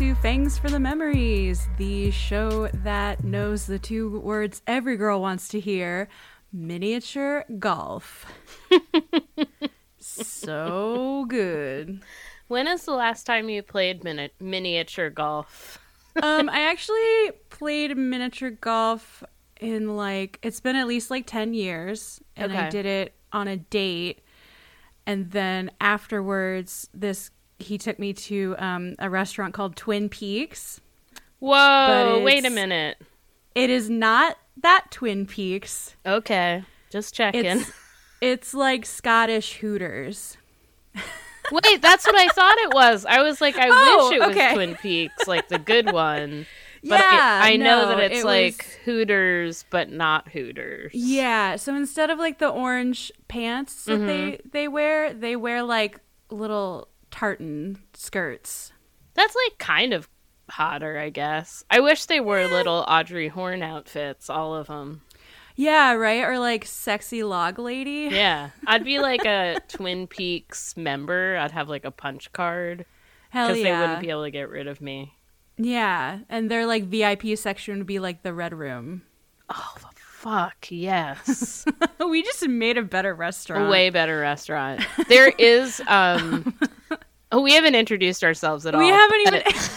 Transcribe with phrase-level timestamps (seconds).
[0.00, 5.46] to Fangs for the Memories, the show that knows the two words every girl wants
[5.48, 6.08] to hear
[6.54, 8.24] miniature golf.
[9.98, 12.00] so good.
[12.48, 15.78] When is the last time you played mini- miniature golf?
[16.22, 19.22] um, I actually played miniature golf
[19.60, 23.58] in like it's been at least like 10 years and I did it on a
[23.58, 24.22] date
[25.04, 27.32] and then afterwards this
[27.62, 30.80] he took me to um, a restaurant called Twin Peaks.
[31.38, 32.98] Whoa, wait a minute.
[33.54, 35.96] It is not that Twin Peaks.
[36.04, 37.44] Okay, just checking.
[37.46, 37.72] It's
[38.20, 40.36] it's like Scottish Hooters.
[41.52, 43.04] Wait, that's what I thought it was.
[43.06, 44.52] I was like, I Oh, wish it was.
[44.54, 46.46] Twin Peaks, like the good one.
[46.82, 50.92] But yeah, I, I know that it's it like was- Hooters, but not Hooters.
[50.94, 54.48] Yeah, so instead of like the orange pants that they Mm-hmm.
[54.52, 55.98] they wear, they wear like
[56.30, 58.72] little tartan skirts.
[59.14, 60.08] That's like kind of
[60.50, 61.64] hotter, I guess.
[61.70, 65.02] I wish they wore little Audrey Horne outfits, all of them.
[65.56, 66.24] Yeah, right?
[66.24, 68.08] Or like sexy log lady.
[68.10, 71.36] Yeah, I'd be like a Twin Peaks member.
[71.36, 72.86] I'd have like a punch card
[73.30, 73.64] Hell because yeah.
[73.64, 75.14] they wouldn't be able to get rid of me.
[75.56, 79.02] Yeah, and their like VIP section would be like the red room.
[79.48, 79.74] Oh
[80.20, 81.64] fuck yes!
[82.08, 83.62] we just made a better restaurant.
[83.62, 83.70] a restaurant.
[83.70, 84.82] way better restaurant.
[85.08, 85.80] There is.
[85.86, 86.54] um
[87.32, 88.80] oh, We haven't introduced ourselves at all.
[88.80, 89.46] we haven't even it-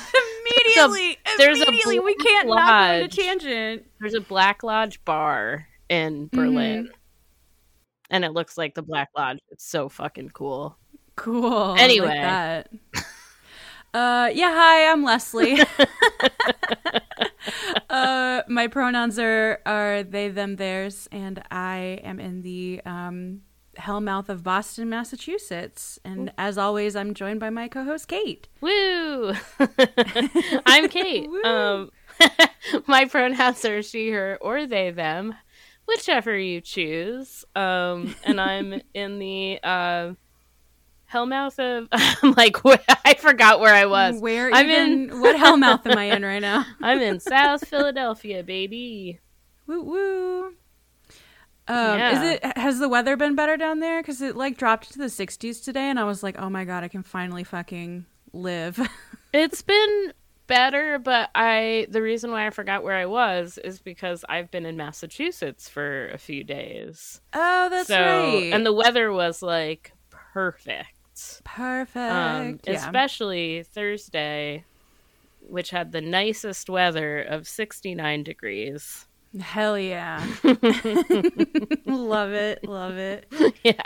[0.65, 1.17] immediately.
[1.37, 3.15] there's a immediately, we can't not go into Lodge.
[3.15, 3.85] tangent.
[3.99, 6.37] There's a Black Lodge bar in Mm-hmm.
[6.37, 6.89] Berlin,
[8.09, 9.39] and it looks like the Black Lodge.
[9.49, 10.77] It's so fucking cool.
[11.15, 11.45] Cool.
[11.53, 12.07] I like Anyway.
[12.07, 12.69] that.
[13.93, 14.51] Uh, yeah.
[14.53, 15.59] Hi, I'm Leslie.
[17.89, 23.41] uh, my pronouns are are they, them, theirs, and I am in the um,
[23.77, 25.99] hellmouth of Boston, Massachusetts.
[26.03, 28.45] And as always, I'm joined by my co-host Kayte.
[28.61, 29.33] Woo!
[30.65, 31.27] I'm Kayte.
[31.27, 31.43] Woo.
[31.43, 31.91] um,
[32.87, 35.35] my pronouns are she, her, or they, them,
[35.87, 37.45] whichever you choose.
[37.55, 40.13] Um, and I'm in the uh,
[41.13, 41.87] hellmouth of.
[41.91, 42.57] I'm like,
[43.05, 44.19] I forgot where I was.
[44.19, 45.09] Where I'm even?
[45.09, 45.21] in.
[45.21, 46.65] what hellmouth am I in right now?
[46.81, 49.19] I'm in South Philadelphia, baby.
[49.67, 50.45] Woo woo.
[51.65, 52.11] Um, Yeah.
[52.11, 54.01] Is it has the weather been better down there?
[54.01, 56.83] Because it like dropped to the 60s today, and I was like, oh my god,
[56.83, 58.79] I can finally fucking live.
[59.31, 60.13] It's been
[60.47, 64.65] better, but I the reason why I forgot where I was is because I've been
[64.65, 67.21] in Massachusetts for a few days.
[67.33, 68.51] oh, that's so right.
[68.53, 69.93] and the weather was like
[70.33, 70.87] perfect.
[71.43, 71.97] Perfect.
[71.97, 72.73] Um, yeah.
[72.73, 74.65] especially Thursday,
[75.41, 79.07] which had the nicest weather of 69 degrees.
[79.39, 80.23] Hell yeah.
[81.85, 82.63] love it.
[82.67, 83.25] Love it.
[83.63, 83.81] yeah.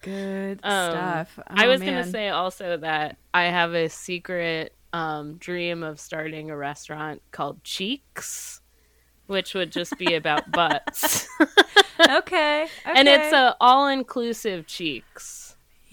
[0.00, 1.38] Good Um, stuff.
[1.48, 5.98] I Oh, was going to say also that I have a secret um, dream of
[5.98, 8.60] starting a restaurant called Cheeks,
[9.26, 11.26] which would just be about butts.
[12.10, 12.66] okay.
[12.84, 13.36] and it's okay.
[13.36, 15.43] a all-inclusive cheeks.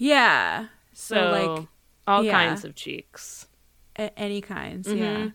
[0.02, 0.66] Yeah.
[0.92, 1.66] So, So, like
[2.06, 2.32] all yeah.
[2.32, 3.46] kinds of cheeks.
[3.98, 4.98] a- any kinds, Mm-hmm.
[5.02, 5.28] yeah.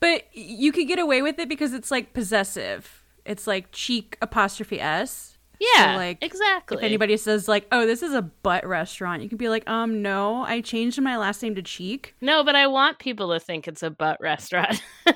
[0.00, 3.04] But you could get away with it because it's like possessive.
[3.24, 5.38] It's like cheek apostrophe s.
[5.76, 6.78] Yeah, like, exactly.
[6.78, 10.02] If anybody says like, "Oh, this is a butt restaurant," you can be like, "Um,
[10.02, 13.68] no, I changed my last name to Cheek." No, but I want people to think
[13.68, 14.82] it's a butt restaurant.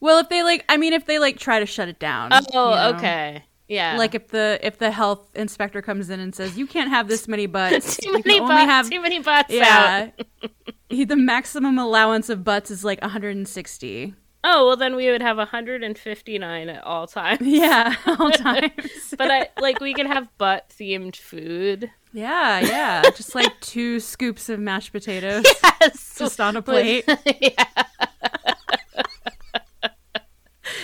[0.00, 2.30] Well, if they like, I mean, if they like try to shut it down.
[2.32, 2.52] oh, you
[2.92, 2.96] know?
[2.96, 3.44] okay.
[3.68, 3.96] Yeah.
[3.98, 7.28] Like if the if the health inspector comes in and says you can't have this
[7.28, 8.52] many butts, too you many butts.
[8.64, 9.54] have too many butts out.
[9.54, 10.10] yeah.
[10.90, 14.14] He- the maximum allowance of butts is like 160.
[14.44, 17.40] Oh, well then we would have 159 at all times.
[17.42, 18.70] Yeah, all times.
[19.18, 21.90] But I like we could have butt themed food.
[22.14, 25.44] yeah, yeah, just like two scoops of mashed potatoes
[25.82, 26.14] Yes.
[26.18, 27.04] just on a plate.
[27.40, 27.64] yeah.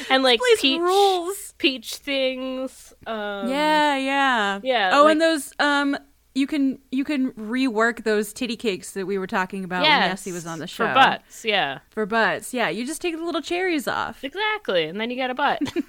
[0.11, 1.55] and like peach rules.
[1.59, 2.93] peach things.
[3.07, 5.97] Um, Yeah, yeah, yeah, Oh, like- and those um,
[6.35, 10.09] you can you can rework those titty cakes that we were talking about when yes,
[10.11, 11.45] Nessie was on the show for butts.
[11.45, 12.69] Yeah, For butts, yeah.
[12.69, 14.25] You just take the little cherries off.
[14.25, 15.61] exactly, and then you get a butt.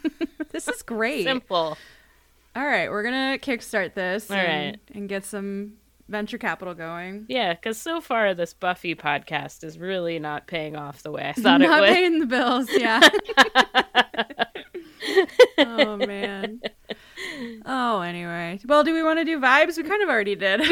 [0.51, 1.25] This is great.
[1.25, 1.77] Simple.
[2.55, 4.31] All right, we're gonna kickstart this.
[4.31, 4.95] All and, right.
[4.95, 5.73] and get some
[6.07, 7.25] venture capital going.
[7.27, 11.33] Yeah, because so far this Buffy podcast is really not paying off the way I
[11.41, 13.01] thought it Not paying the bills, yeah.
[15.59, 16.61] oh man.
[17.65, 18.59] Oh, anyway.
[18.65, 19.77] Well, do we want to do vibes?
[19.77, 20.61] We kind of already did.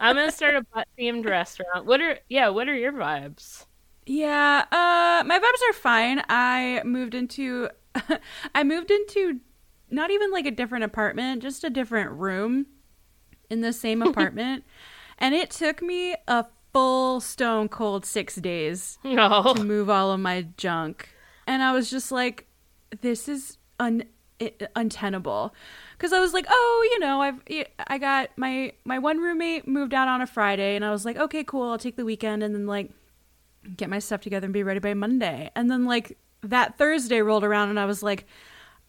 [0.00, 1.86] I'm gonna start a butt themed restaurant.
[1.86, 2.48] What are yeah?
[2.48, 3.66] What are your vibes?
[4.06, 4.64] yeah.
[4.70, 6.22] Uh, my vibes are fine.
[6.28, 7.68] I moved into,
[8.54, 9.40] I moved into,
[9.90, 12.66] not even like a different apartment, just a different room
[13.50, 14.64] in the same apartment,
[15.18, 19.52] and it took me a full stone cold six days No.
[19.54, 21.10] to move all of my junk.
[21.46, 22.46] And I was just like,
[23.02, 24.04] this is un-
[24.74, 25.54] untenable.
[25.96, 27.40] Because I was like, oh, you know, I've
[27.86, 31.16] I got my my one roommate moved out on a Friday, and I was like,
[31.16, 32.90] okay, cool, I'll take the weekend, and then like
[33.76, 35.50] get my stuff together and be ready by Monday.
[35.54, 38.26] And then like that Thursday rolled around, and I was like,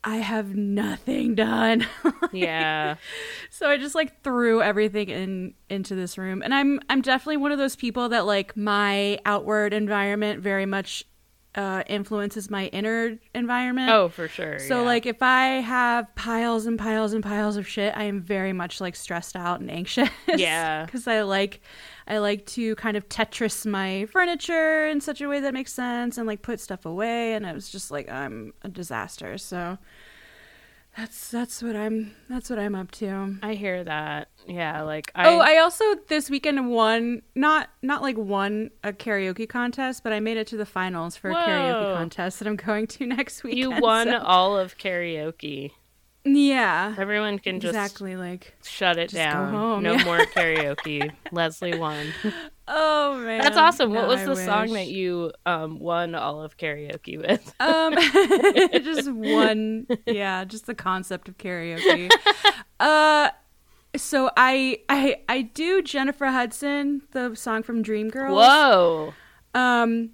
[0.04, 1.88] I have nothing done.
[2.32, 2.96] Yeah.
[3.52, 6.42] So I just like threw everything in into this room.
[6.42, 11.06] And I'm I'm definitely one of those people that like my outward environment very much
[11.54, 13.92] uh influences my inner environment.
[13.92, 14.58] Oh, for sure.
[14.58, 14.86] So yeah.
[14.88, 18.82] like if I have piles and piles and piles of shit, I am very much
[18.82, 20.10] like stressed out and anxious.
[20.28, 20.88] Yeah.
[20.92, 21.62] Cuz I like
[22.08, 26.18] I like to kind of Tetris my furniture in such a way that makes sense
[26.18, 29.38] and like put stuff away and I was just like I'm a disaster.
[29.38, 29.78] So
[30.98, 33.38] that's that's what I'm that's what I'm up to.
[33.42, 34.28] I hear that.
[34.48, 39.50] Yeah, like I Oh, I also this weekend won not not like won a karaoke
[39.50, 42.86] contest, but I made it to the finals for a karaoke contest that I'm going
[42.88, 43.56] to next week.
[43.56, 45.72] you won so- all of karaoke.
[46.26, 46.96] Yeah.
[46.98, 49.84] Everyone can just exactly like shut it down.
[49.84, 50.04] no yeah.
[50.04, 51.12] more karaoke.
[51.32, 52.14] Leslie won.
[52.68, 53.42] oh man.
[53.42, 53.94] That's awesome.
[53.94, 57.54] What was I the song that you um won all of karaoke with?
[57.60, 57.94] um
[58.84, 62.10] just one yeah, just the concept of karaoke.
[62.80, 63.30] uh
[63.96, 68.34] so I I I do Jennifer Hudson, the song from Dreamgirls.
[68.34, 69.14] Whoa.
[69.54, 70.12] Um,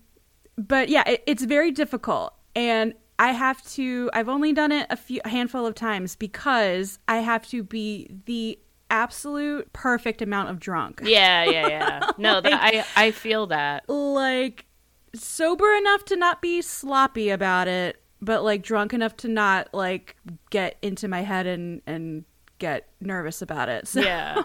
[0.58, 4.10] but yeah, it, it's very difficult, and I have to.
[4.14, 8.10] I've only done it a few a handful of times because I have to be
[8.26, 8.58] the
[8.90, 11.02] absolute perfect amount of drunk.
[11.04, 12.00] Yeah, yeah, yeah.
[12.18, 13.88] No, that I I feel that.
[13.90, 14.66] Like
[15.14, 20.16] sober enough to not be sloppy about it, but like drunk enough to not like
[20.50, 22.24] get into my head and and
[22.58, 23.88] get nervous about it.
[23.88, 24.42] So Yeah.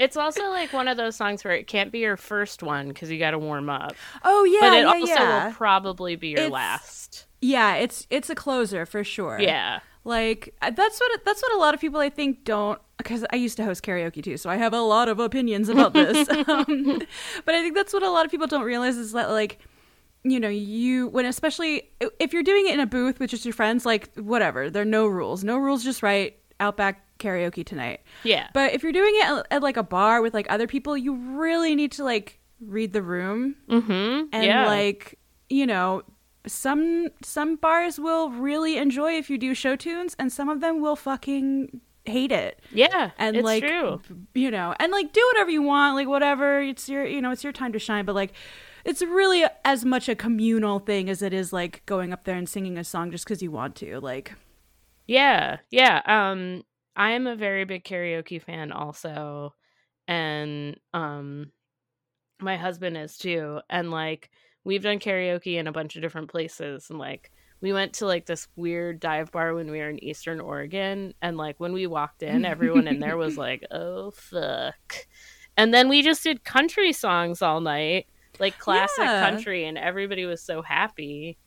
[0.00, 3.10] It's also like one of those songs where it can't be your first one because
[3.10, 5.46] you got to warm up, oh yeah, but it yeah, also yeah.
[5.46, 7.26] will probably be your It's- last.
[7.40, 9.38] Yeah, it's it's a closer for sure.
[9.40, 9.80] Yeah.
[10.04, 13.36] Like uh, that's what that's what a lot of people I think don't because I
[13.36, 16.28] used to host karaoke too, so I have a lot of opinions about this.
[16.48, 17.00] um,
[17.44, 19.58] but I think that's what a lot of people don't realize is that like
[20.24, 23.54] you know you when especially if you're doing it in a booth with just your
[23.54, 26.36] friends, like whatever, there are no rules, no rules, just right.
[26.60, 28.00] Outback karaoke tonight.
[28.24, 28.48] Yeah.
[28.52, 31.14] But if you're doing it at, at like a bar with like other people, you
[31.14, 34.26] really need to like read the room mm-hmm.
[34.32, 34.66] and yeah.
[34.66, 35.18] like
[35.48, 36.02] you know
[36.48, 40.80] some some bars will really enjoy if you do show tunes and some of them
[40.80, 43.10] will fucking hate it yeah.
[43.18, 44.00] and like true.
[44.34, 47.44] you know and like do whatever you want like whatever it's your you know it's
[47.44, 48.32] your time to shine but like
[48.84, 52.48] it's really as much a communal thing as it is like going up there and
[52.48, 54.32] singing a song just because you want to like
[55.08, 56.02] Yeah, yeah.
[56.04, 56.62] Um,
[56.94, 59.54] I am a very big karaoke fan, also,
[60.06, 61.50] and um,
[62.40, 63.60] my husband is too.
[63.70, 64.30] And like,
[64.68, 68.26] we've done karaoke in a bunch of different places, and like, we went to like
[68.26, 72.22] this weird dive bar when we were in Eastern Oregon, and like when we walked
[72.22, 75.06] in, everyone in there was like, "Oh fuck,"
[75.56, 78.06] and then we just did country songs all night,
[78.38, 79.28] like classic Yeah.
[79.28, 81.38] country, and everybody was so happy.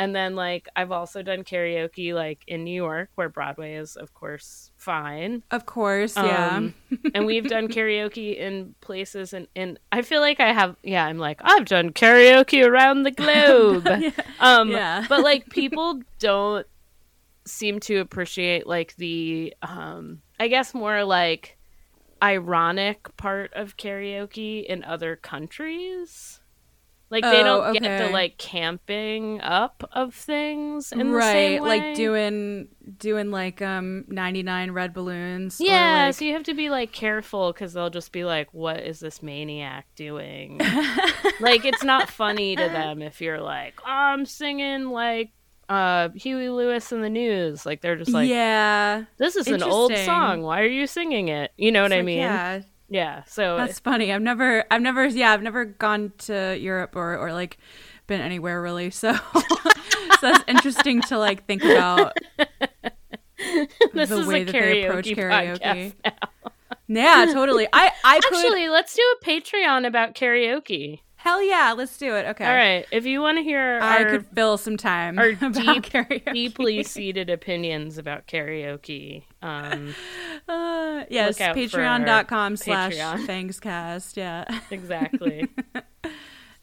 [0.00, 4.14] And then like I've also done karaoke like in New York where Broadway is of
[4.14, 5.42] course fine.
[5.50, 6.74] of course yeah Um,
[7.14, 11.18] and we've done karaoke in places and and I feel like I have yeah, I'm
[11.18, 13.86] like I've done karaoke around the globe.
[14.40, 15.04] Um Yeah.
[15.08, 16.66] but like people don't
[17.46, 21.58] seem to appreciate like the um I guess more like
[22.22, 26.39] ironic part of karaoke in other countries.
[27.10, 31.62] Like they Oh, don't get the like camping up of things in the right same
[31.62, 31.68] way.
[31.68, 36.54] like doing doing like um 99 red balloons or, Yeah, like- so you have to
[36.54, 40.58] be like careful because they'll just be like, "What is this maniac doing?"
[41.40, 45.32] like it's not funny to them if you're like, oh, "I'm singing like
[45.68, 49.96] uh Huey Lewis in the news." Like they're just like, yeah "This is an old
[49.96, 50.42] song.
[50.42, 52.18] Why are you singing it?" You know what I mean?
[52.18, 53.22] yeah Yeah.
[53.24, 54.12] So That's funny.
[54.12, 57.56] I've never, I've never, yeah, I've never gone to Europe or, or like
[58.06, 58.90] been anywhere really.
[58.90, 59.40] So, so
[60.20, 62.16] that's interesting to like think about
[63.94, 65.94] this the is way a that they approach karaoke.
[66.88, 67.68] Yeah, totally.
[67.72, 71.00] I, I could, Actually, let's do a Patreon about karaoke.
[71.22, 72.26] Hell yeah, let's do it.
[72.28, 72.44] Okay.
[72.46, 72.86] All right.
[72.90, 75.86] If you want to hear I our could fill some time our deep,
[76.32, 79.94] deeply seated opinions about karaoke, um,
[80.48, 83.26] Uh, yes, Look out for patreon.com slash Patreon.
[83.26, 84.16] fangscast.
[84.16, 84.44] Yeah.
[84.70, 85.48] exactly.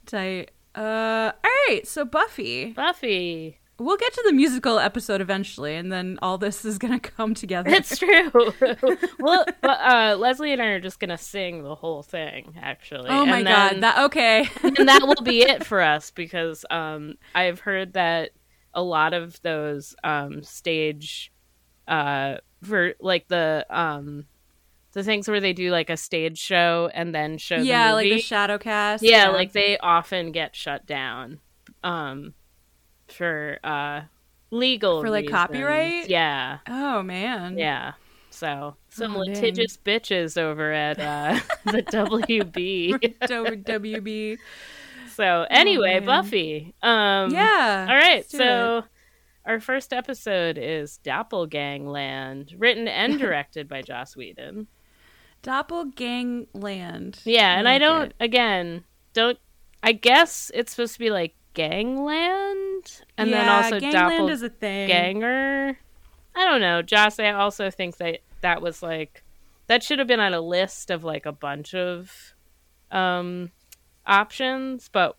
[0.06, 0.52] Tight.
[0.76, 1.88] Uh, all right.
[1.88, 2.74] So Buffy.
[2.74, 3.60] Buffy.
[3.80, 7.70] We'll get to the musical episode eventually, and then all this is gonna come together.
[7.70, 8.32] It's true.
[9.20, 13.10] well, uh, Leslie and I are just gonna sing the whole thing, actually.
[13.10, 13.72] oh my And god!
[13.74, 14.50] then- That okay?
[14.64, 18.32] and that will be it for us because um, I've heard that
[18.74, 21.32] a lot of those um, stage,
[21.88, 24.26] uh, for like the um,
[24.94, 28.10] the things where they do like a stage show and then show yeah, the like
[28.10, 29.04] the shadow cast.
[29.04, 31.40] yeah, like they often get shut down,
[31.84, 32.34] um,
[33.10, 34.02] for uh,
[34.52, 35.36] legal For, like, reasons.
[35.40, 36.10] copyright?
[36.10, 37.58] Yeah, Oh man.
[37.58, 37.94] yeah.
[38.30, 39.34] So some Oh, dang.
[39.34, 43.18] litigious bitches over at uh, the WB.
[43.22, 44.38] WB.
[45.16, 46.06] So anyway, man.
[46.06, 46.76] Buffy.
[46.84, 47.88] Um, Yeah.
[47.90, 48.30] All right.
[48.30, 48.84] So it.
[49.46, 54.68] our first episode is Doppelgangland, written and directed by Joss Whedon.
[55.42, 57.20] Doppelgangland.
[57.26, 58.06] Yeah, and I like don't.
[58.10, 58.16] it.
[58.20, 58.84] Again,
[59.14, 59.38] don't.
[59.84, 64.88] I guess it's supposed to be like Gangland, and then also Gangland is a thing.
[64.88, 65.78] Doppelganger.
[66.36, 67.20] I don't know, Joss.
[67.20, 69.24] I also think that that was like
[69.68, 72.34] that should have been on a list of like a bunch of
[72.92, 73.52] um
[74.06, 75.16] options, but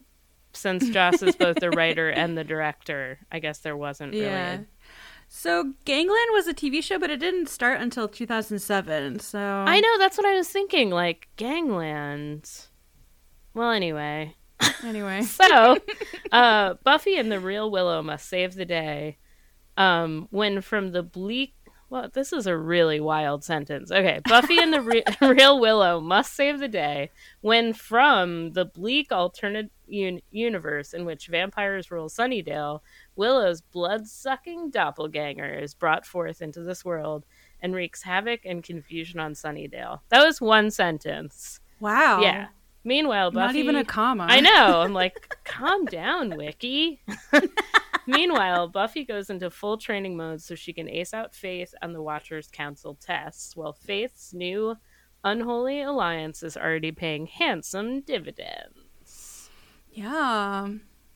[0.52, 4.24] since Joss is both the writer and the director, I guess there wasn't really.
[4.24, 4.60] Yeah.
[4.60, 4.64] a-
[5.28, 9.18] So Gangland was a TV show, but it didn't start until 2007.
[9.20, 10.90] So I know that's what I was thinking.
[10.90, 12.48] Like Gangland.
[13.54, 14.36] Well, anyway.
[14.84, 15.78] Anyway, So,
[16.32, 19.18] uh, Buffy and the real Willow must save the day.
[19.76, 21.54] Um, when from the bleak.
[21.90, 23.90] Well, this is a really wild sentence.
[23.90, 27.10] Okay, Buffy and the re- real Willow must save the day
[27.40, 32.80] when from the bleak alternate un- universe in which vampires rule Sunnydale,
[33.16, 37.24] Willow's blood-sucking doppelganger is brought forth into this world
[37.62, 40.00] and wreaks havoc and confusion on Sunnydale.
[40.10, 41.60] That was one sentence.
[41.80, 42.20] wow.
[42.20, 42.48] Yeah.
[42.84, 44.26] Meanwhile, Buffy Not even a comma.
[44.28, 44.80] I know.
[44.80, 47.00] I'm like, calm down, Wiki.
[48.06, 52.00] Meanwhile, Buffy goes into full training mode so she can ace out Faith on the
[52.00, 54.76] Watchers Council tests, while Faith's new
[55.24, 59.50] unholy alliance is already paying handsome dividends.
[59.90, 60.68] Yeah.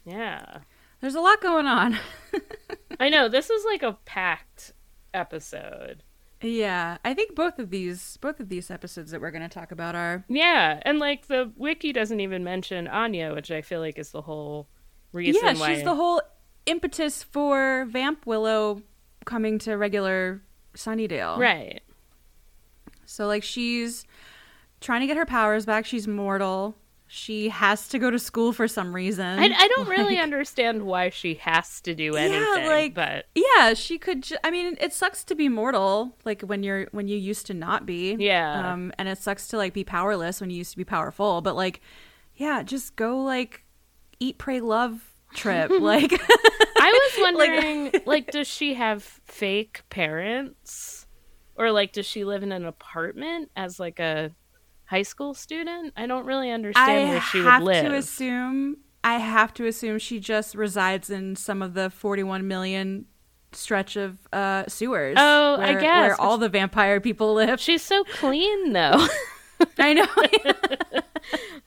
[0.04, 0.58] Yeah.
[1.00, 1.98] There's a lot going on.
[3.00, 3.28] I know.
[3.28, 4.72] This is like a packed
[5.14, 6.02] episode.
[6.42, 9.72] Yeah, I think both of these both of these episodes that we're going to talk
[9.72, 10.80] about are Yeah.
[10.82, 14.68] And like the wiki doesn't even mention Anya, which I feel like is the whole
[15.12, 15.74] reason Yeah, why.
[15.74, 16.20] she's the whole
[16.66, 18.82] impetus for Vamp Willow
[19.24, 20.42] coming to regular
[20.74, 21.38] Sunnydale.
[21.38, 21.80] Right.
[23.04, 24.04] So like she's
[24.80, 25.84] trying to get her powers back.
[25.86, 26.76] She's mortal.
[27.14, 29.38] She has to go to school for some reason.
[29.38, 32.40] I, I don't really understand why she has to do anything.
[32.64, 34.22] Yeah, like- but Yeah, she could.
[34.22, 37.54] Ju- I mean, it sucks to be mortal, like when you're when you used to
[37.54, 38.16] not be.
[38.18, 38.72] Yeah.
[38.72, 41.42] Um, and it sucks to like be powerless when you used to be powerful.
[41.42, 41.82] But like,
[42.34, 43.62] yeah, just go like
[44.18, 45.70] eat, pray, love trip.
[45.80, 51.06] like, I was Like- wondering, like, does she have fake parents,
[51.56, 54.30] or like, does she live in an apartment as like a
[54.92, 55.94] high school student?
[55.96, 57.68] I don't really understand I where she would live.
[57.68, 58.76] I have to assume.
[59.02, 63.06] I have to assume she just resides in some of the 41 million
[63.52, 65.16] stretch of uh, sewers.
[65.18, 67.58] Oh, I guess, where all the vampire people live.
[67.58, 69.06] She's so clean, though.
[69.78, 70.06] I know.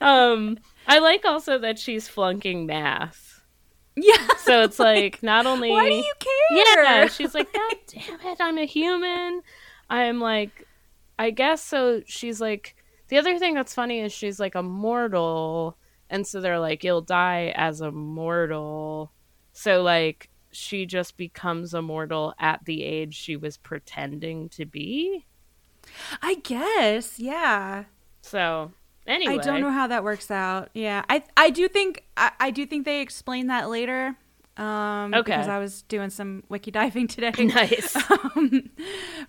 [0.00, 3.42] um, I like also that she's flunking math.
[3.96, 4.28] yeah.
[4.38, 6.84] So it's like not only Why do you care?
[6.84, 9.42] Yeah, she's like, God damn it, I'm a human.
[9.90, 10.66] I'm like,
[11.18, 12.02] I guess so.
[12.06, 12.76] She's like,
[13.08, 15.76] the other thing that's funny is she's like a mortal,
[16.10, 19.12] and so they're like, you'll die as a mortal.
[19.52, 25.26] So like, she just becomes a mortal at the age she was pretending to be.
[26.22, 27.18] I guess.
[27.18, 27.84] Yeah.
[28.22, 28.72] So
[29.06, 30.70] anyway, I don't know how that works out.
[30.74, 34.16] Yeah, I I do think I, I do think they explain that later.
[34.56, 35.32] Um, Okay.
[35.32, 37.32] Because I was doing some wiki diving today.
[37.44, 37.94] Nice.
[38.10, 38.70] um,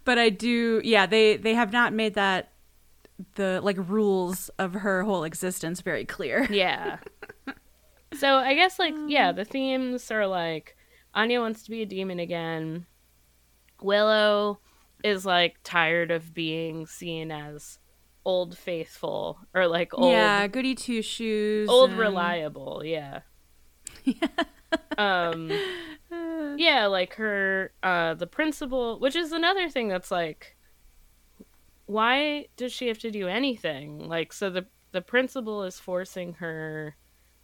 [0.05, 0.81] but I do.
[0.84, 2.53] Yeah, they they have not made that
[3.36, 6.45] the like rules of her whole existence very clear.
[6.51, 6.97] Yeah.
[8.13, 10.75] so I guess like yeah, the themes are like
[11.13, 12.86] Anya wants to be a demon again.
[13.81, 14.59] Willow
[15.03, 17.79] is like tired of being seen as
[18.25, 21.69] old faithful or like old yeah, goody two shoes.
[21.69, 23.21] old and- reliable, yeah.
[24.97, 25.51] um
[26.57, 30.56] yeah, like her uh the principal, which is another thing that's like
[31.88, 34.08] why does she have to do anything?
[34.08, 36.96] Like so the the principal is forcing her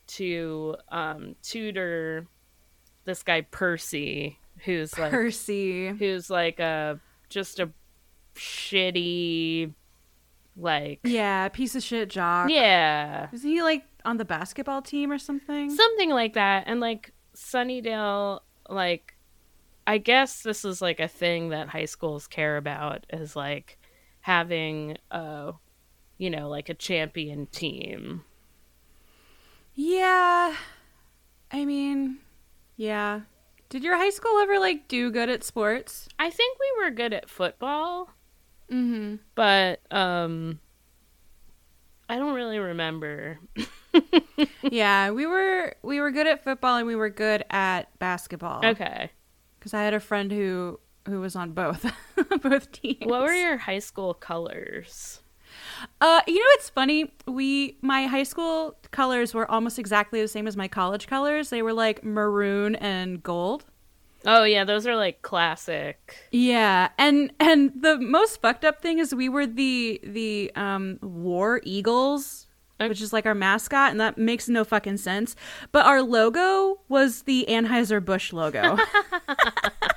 [0.06, 2.28] to um tutor
[3.06, 5.90] this guy Percy who's like Percy.
[5.90, 7.70] who's like a just a
[8.36, 9.74] shitty
[10.56, 12.50] like Yeah, piece of shit jock.
[12.50, 15.70] yeah Isn't he like on the basketball team or something?
[15.70, 19.16] something like that and like sunnydale like
[19.86, 23.78] I guess this is like a thing that high schools care about is like
[24.24, 25.54] having a
[26.18, 28.24] you know, like a champion team.
[29.76, 30.56] Yeah.
[31.52, 32.20] I mean,
[32.78, 33.22] yeah.
[33.70, 36.08] Did your high school ever like do good at sports?
[36.20, 38.10] I think we were good at football,
[38.72, 39.16] Mm-hmm.
[39.36, 40.60] but um
[42.10, 43.40] I don't really remember.
[44.62, 48.64] yeah, we were we were good at football and we were good at basketball.
[48.66, 49.10] Okay.
[49.60, 51.86] Because I had a friend who who was on both
[52.42, 53.06] both teams.
[53.06, 55.22] What were your high school colors?
[56.02, 57.14] Uh, you know it's funny?
[57.28, 61.50] We my high school colors were almost exactly the same as my college colors.
[61.50, 63.66] They were like maroon and gold.
[64.26, 66.16] Oh yeah, those are like classic.
[66.32, 71.60] Yeah, and and the most fucked up thing is we were the the um war
[71.64, 72.48] eagles,
[72.80, 72.88] Okay.
[72.90, 75.36] which is like our mascot, and that makes no fucking sense.
[75.74, 78.78] But our logo was the Anheuser Busch logo,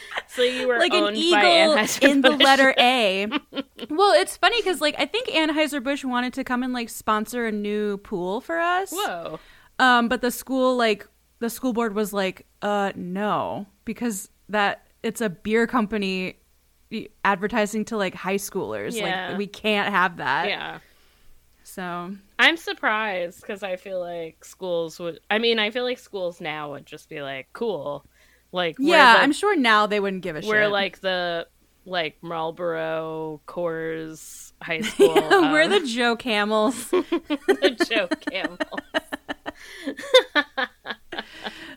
[0.30, 3.26] So you were like an eagle in the letter A.
[3.90, 7.46] well, it's funny because like I think Anheuser Busch wanted to come and like sponsor
[7.46, 8.92] a new pool for us.
[8.92, 9.40] Whoa.
[9.78, 15.20] Um, but the school like the school board was like, uh, no, because that it's
[15.20, 16.36] a beer company
[17.24, 18.94] advertising to like high schoolers.
[18.94, 19.30] Yeah.
[19.30, 20.48] Like we can't have that.
[20.48, 20.78] Yeah.
[21.64, 25.20] So I'm surprised because I feel like schools would.
[25.30, 28.04] I mean, I feel like schools now would just be like, cool.
[28.52, 30.48] Like, yeah, the- I'm sure now they wouldn't give a shit.
[30.48, 31.46] we're like the
[31.84, 35.14] like Marlboro Coors High School.
[35.14, 36.90] we're um, the Joe Camels.
[36.90, 38.58] the Joe Camel.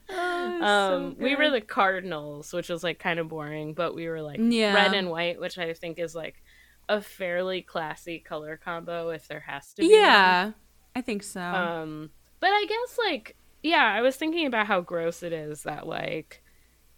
[0.09, 4.39] um, we were the Cardinals, which was like kind of boring, but we were like
[4.41, 4.73] Yeah.
[4.73, 6.41] red and white, which I think is like
[6.89, 9.87] a fairly classy color combo if there has to be.
[9.89, 9.97] one.
[9.99, 10.51] yeah,
[10.95, 11.41] I think so.
[11.41, 15.85] Um, but I guess like yeah, I was thinking about how gross it is that
[15.87, 16.40] like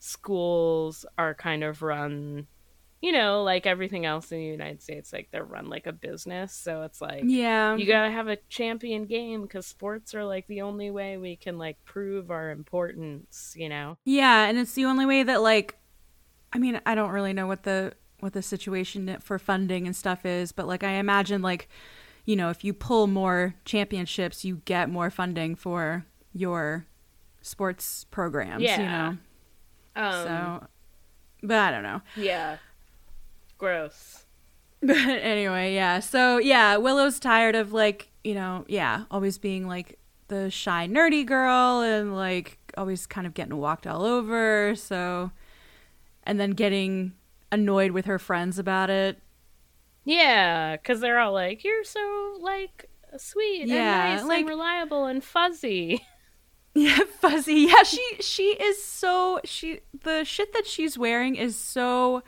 [0.03, 2.45] schools are kind of run,
[3.01, 6.53] you know, like everything else in the United States, like they're run like a business.
[6.53, 10.61] So it's like yeah, you gotta have a champion game because sports are like the
[10.61, 13.55] only way we can like prove our importance.
[13.57, 13.97] You know?
[14.03, 15.77] yeah, and it's the only way that like,
[16.51, 20.25] I mean, I don't really know what the what the situation for funding and stuff
[20.25, 21.69] is, but like I imagine like,
[22.25, 26.87] you know, if you pull more championships, you get more funding for your
[27.41, 28.63] sports programs.
[28.63, 28.91] You Yeah.
[28.91, 29.17] know,
[29.95, 30.67] Um, so,
[31.43, 32.01] but I don't know.
[32.15, 32.57] yeah,
[33.57, 34.19] gross.
[34.85, 36.01] But anyway, yeah.
[36.01, 41.25] So yeah, Willow's tired of like, you know, yeah, always being like the shy nerdy
[41.25, 44.75] girl and like always kind of getting walked all over.
[44.75, 45.31] So
[46.25, 47.13] and then getting
[47.49, 49.19] annoyed with her friends about it.
[50.03, 55.05] Yeah, because they're all like, "You're so like sweet Yeah, and nice like- and reliable
[55.05, 56.05] and fuzzy."
[56.75, 57.67] Yeah, fuzzy.
[57.69, 62.23] Yeah, she she is so she the shit that she's wearing is so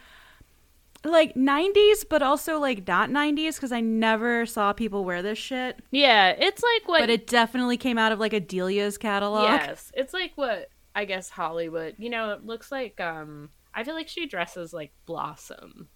[1.03, 5.79] like 90s but also like not 90s cuz I never saw people wear this shit.
[5.89, 9.49] Yeah, it's like what But it definitely came out of like a Delia's catalog.
[9.49, 11.95] Yes, it's like what I guess Hollywood.
[11.97, 13.49] You know, it looks like um.
[13.73, 15.89] I feel like she dresses like Blossom,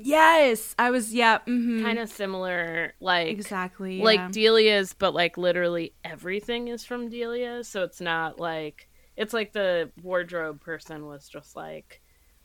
[0.00, 1.12] Yes, I was.
[1.12, 1.82] Yeah, mm-hmm.
[1.82, 4.00] kind of similar, like exactly.
[4.00, 4.32] like.
[4.32, 7.64] Delia's, but like literally everything is from Delia.
[7.64, 12.00] So it's not like it's like the wardrobe person was just like,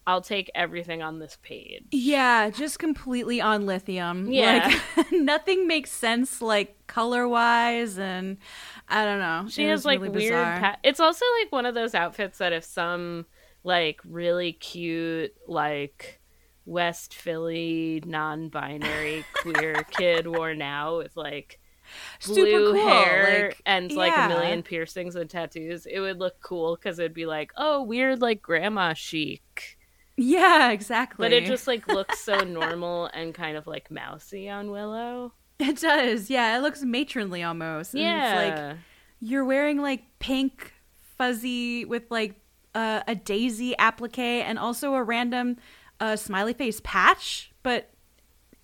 [0.05, 1.85] I'll take everything on this page.
[1.91, 4.31] yeah, just completely on lithium.
[4.31, 4.79] Yeah.
[4.97, 8.37] like, nothing makes sense, like color wise, and
[8.89, 9.45] I don't know.
[9.49, 10.59] She It has like really weird.
[10.59, 13.25] Pa- it's also like one of those outfits that if some
[13.63, 16.19] like really cute like
[16.65, 21.59] West Philly non-binary queer kid wore now with like
[22.19, 24.25] Super blue cool, hair like, and like yeah.
[24.25, 28.21] a million piercings and tattoos, it would look cool because it'd be like, oh, weird
[28.21, 29.77] like grandma chic.
[30.15, 31.23] Yeah, exactly.
[31.25, 35.33] But it just like looks so normal and kind of like mousy on Willow.
[35.59, 36.29] it does.
[36.29, 37.93] Yeah, it looks matronly almost.
[37.93, 38.39] and Yeah.
[38.41, 38.77] it's like
[39.19, 40.73] you're wearing like pink
[41.17, 42.35] fuzzy with like
[42.75, 45.57] uh, a daisy applique and also a random
[46.03, 47.89] uh, smiley face patch, but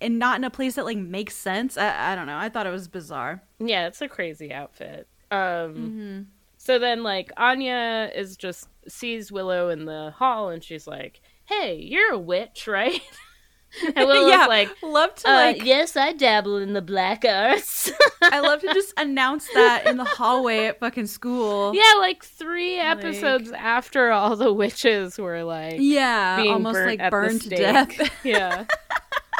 [0.00, 1.76] and not in a place that like makes sense.
[1.76, 2.36] I, I don't know.
[2.36, 3.42] I thought it was bizarre.
[3.58, 5.06] Yeah, it's a crazy outfit.
[5.30, 6.20] Um Mm-hmm.
[6.56, 11.76] so then like Anya is just sees Willow in the hall and she's like, "Hey,
[11.76, 13.00] you're a witch, right?"
[13.96, 15.64] and yeah, like, love to uh, like.
[15.64, 17.90] "Yes, I dabble in the black arts."
[18.22, 21.72] I love to just announce that in the hallway at fucking school.
[21.74, 27.00] yeah, like 3 Like- episodes after all the witches were like Yeah, being almost burnt
[27.00, 28.10] like burned to death.
[28.24, 28.64] yeah.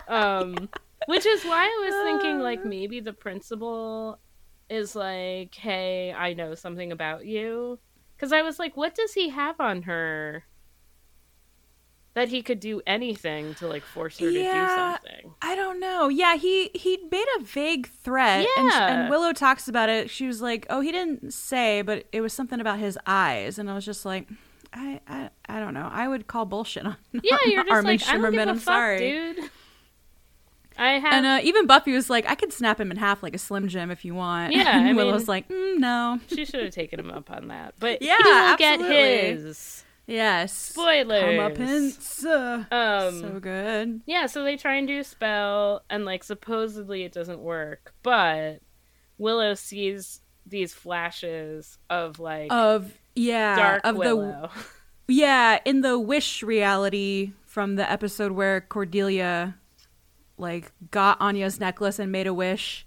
[0.09, 0.69] Um
[1.07, 4.19] which is why I was thinking like maybe the principal
[4.69, 7.79] is like, "Hey, I know something about you."
[8.16, 10.45] Because I was like, what does he have on her
[12.14, 14.53] that he could do anything to like force her Yeah.
[14.53, 14.75] to do
[15.14, 15.35] something?
[15.42, 16.09] I don't know.
[16.09, 18.87] Yeah, he he made a vague threat, and, Yeah.
[19.03, 20.11] and Willow talks about it.
[20.11, 23.70] She was like, "Oh, he didn't say, but it was something about his eyes," and
[23.70, 24.29] I was just like,
[24.73, 25.88] "I I, I don't know.
[25.92, 28.51] I would call bullshit on Yeah, on you're just Armin like, I don't give a
[28.51, 29.51] I'm fuck, sorry, dude.
[30.79, 33.35] I have And uh, even Buffy was like, "I could snap him in half like
[33.35, 36.44] a Slim Jim if you want." Yeah, and I Willow's mean- like, mm, "No." She
[36.44, 37.75] should have taken him up on that.
[37.79, 39.85] But Yeah, he will get his.
[40.11, 40.53] Yes.
[40.53, 41.23] Spoilers.
[41.23, 42.25] Comeuppance.
[42.25, 44.01] Uh, Um, so good.
[44.07, 48.61] yeah, so they try and do a spell, and like supposedly it doesn't work, but
[49.18, 54.51] Willow sees these flashes of like Of yeah, dark of the Willow.
[55.09, 59.57] Yeah, in the wish reality from the episode where Cordelia
[60.38, 62.87] like got Anya's necklace and made a wish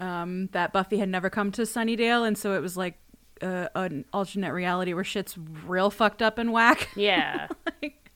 [0.00, 2.98] um that Buffy had never come to Sunnydale and so it was like
[3.44, 6.88] uh, an alternate reality where shit's real fucked up and whack.
[6.96, 7.48] yeah.
[7.82, 8.10] Like,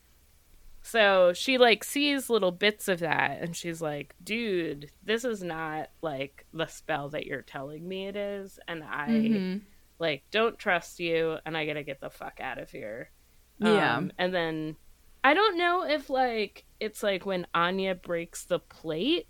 [0.81, 5.91] So she like sees little bits of that, and she's like, "Dude, this is not
[6.01, 9.61] like the spell that you're telling me it is, and I mhm.
[9.99, 13.11] like don't trust you, and I gotta get the fuck out of here."
[13.59, 13.97] Yeah.
[13.97, 14.77] Um, and then
[15.23, 19.27] I don't know if like it's like when Anya breaks the plate,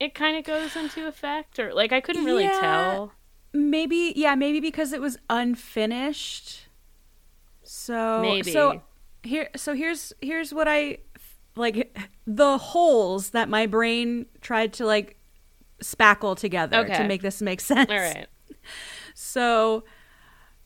[0.00, 2.60] it kind of goes into effect, or like I couldn't really Yeah.
[2.60, 3.12] tell.
[3.56, 6.66] Maybe yeah, maybe because it was unfinished.
[7.62, 8.52] So Maybe.
[8.52, 8.82] so
[9.22, 10.98] here so here's here's what I
[11.56, 15.16] like the holes that my brain tried to like
[15.82, 16.96] spackle together Okay.
[16.98, 17.90] to make this make sense.
[17.90, 18.26] All right.
[19.18, 19.84] So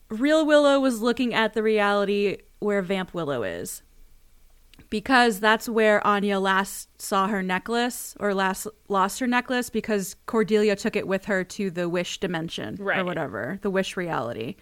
[0.09, 3.83] Real Willow was looking at the reality where Vamp Willow is.
[4.91, 10.75] Because that's where Anya last saw her necklace or last lost her necklace because Cordelia
[10.75, 14.57] took it with her to the wish dimension or whatever, the wish reality.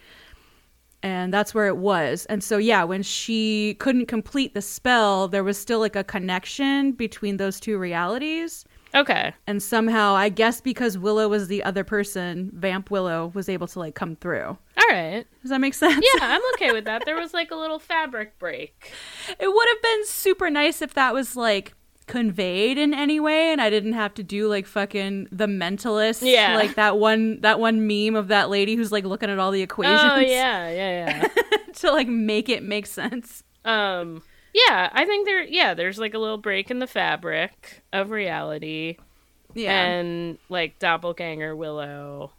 [1.03, 2.27] And that's where it was.
[2.27, 6.93] And so yeah, when she couldn't complete the spell, there was still like a connection
[6.93, 8.67] between those two realities.
[8.95, 9.35] Okay.
[9.47, 13.79] And somehow, I guess because Willow was the other person, Vamp Willow was able to
[13.79, 14.59] like come through.
[14.88, 15.27] All right.
[15.42, 16.05] Does that make sense?
[16.14, 17.03] Yeah, I'm okay with that.
[17.05, 18.92] There was like a little fabric break.
[19.38, 21.74] it would have been super nice if that was like
[22.07, 26.22] conveyed in any way and I didn't have to do like fucking the mentalist.
[26.22, 26.57] Yeah.
[26.57, 29.61] Like that one that one meme of that lady who's like looking at all the
[29.62, 31.29] equations Oh yeah, yeah, yeah.
[31.74, 33.42] to like make it make sense.
[33.66, 34.22] um,
[34.55, 34.88] yeah.
[34.92, 35.42] I think there.
[35.44, 38.96] Yeah, there's like a little break in the fabric of reality,
[39.55, 39.85] Yeah.
[39.85, 42.33] and like doppelganger Willow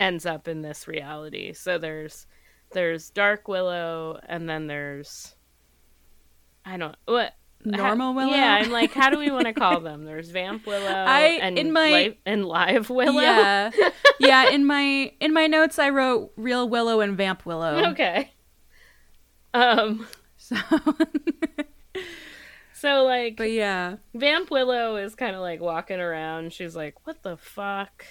[0.00, 1.52] ends up in this reality.
[1.52, 2.26] So there's
[2.72, 5.34] there's Dark Willow, and then there's
[6.64, 7.34] I don't what.
[7.64, 8.36] Normal how- Willow?
[8.36, 10.04] Yeah, I'm like, how do we want to call them?
[10.04, 13.20] There's Vamp Willow I- and in my- Li- and Live Willow.
[13.20, 13.70] Yeah.
[14.20, 17.90] yeah, in my in my notes I wrote Real Willow and Vamp Willow.
[17.90, 18.30] Okay.
[19.54, 20.06] Um.
[20.36, 20.54] So
[22.74, 23.96] So like, but yeah.
[24.14, 26.52] Vamp Willow is kind of like walking around.
[26.52, 28.04] She's like, "What the fuck?"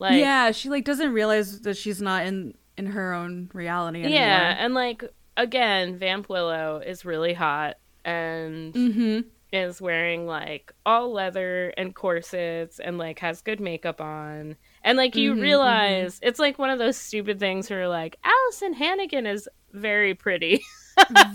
[0.00, 4.18] Like, yeah, she like doesn't realize that she's not in in her own reality anymore.
[4.18, 5.04] yeah, and like
[5.36, 9.20] again, Vamp Willow is really hot and Mm-hmm.
[9.52, 14.56] is wearing like all leather and corsets and like has good makeup on.
[14.82, 18.72] And like you Mhm, realize it's like one of those stupid things where like Alyson
[18.74, 20.62] Hannigan is very pretty.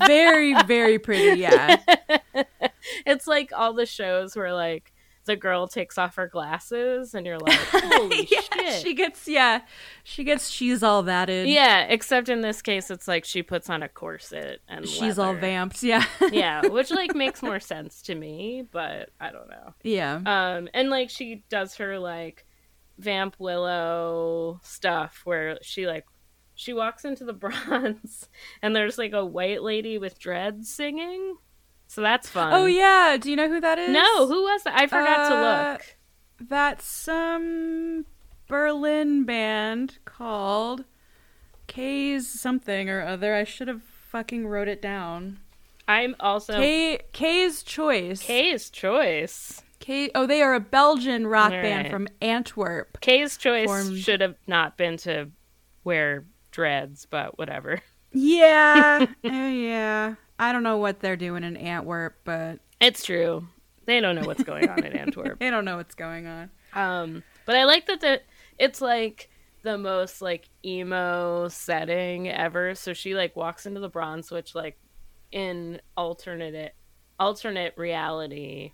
[0.07, 1.77] very, very pretty, yeah.
[3.05, 4.91] it's like all the shows where like
[5.25, 8.81] the girl takes off her glasses and you're like, holy yeah, shit.
[8.83, 9.61] she gets yeah,
[10.03, 11.47] she gets she's all thatted.
[11.47, 15.29] Yeah, except in this case, it's like she puts on a corset and she's all
[15.29, 15.39] leather.
[15.41, 15.83] vamped.
[15.83, 19.73] Yeah, yeah, which like makes more sense to me, but I don't know.
[19.83, 22.45] yeah, Um, and like she does her like
[22.97, 26.05] vamp willow stuff where she like
[26.53, 28.29] she walks into the bronze
[28.61, 31.35] and there's like a white lady with dreads singing,
[31.95, 32.51] so that's fun.
[32.53, 33.15] oh yeah.
[33.19, 33.89] Do you know who that is?
[33.89, 34.75] No, who was that?
[34.77, 35.95] I forgot to Uh, look.
[36.49, 38.05] That's some
[38.49, 40.83] Berlin band called
[41.67, 43.33] K's something or other.
[43.33, 45.39] I should have fucking wrote it down.
[45.87, 48.21] I'm also K K's Choice.
[48.23, 49.61] K's choice.
[49.79, 50.09] K.
[50.15, 52.99] Oh, they are a Belgian rock All band from Antwerp.
[53.01, 55.29] K's choice Formed- should have not been to
[55.85, 57.81] wear dreads, but whatever.
[58.11, 60.15] Yeah, uh, yeah.
[60.39, 63.47] I don't know what they're doing in Antwerp, but It's true.
[63.85, 65.39] They don't know what's going on in Antwerp.
[65.39, 66.49] they don't know what's going on.
[66.73, 68.21] Um, but I like that the
[68.57, 69.29] it's like
[69.63, 72.75] the most like emo setting ever.
[72.75, 74.77] So she like walks into the bronze switch like
[75.31, 76.73] in alternate
[77.19, 78.73] alternate reality,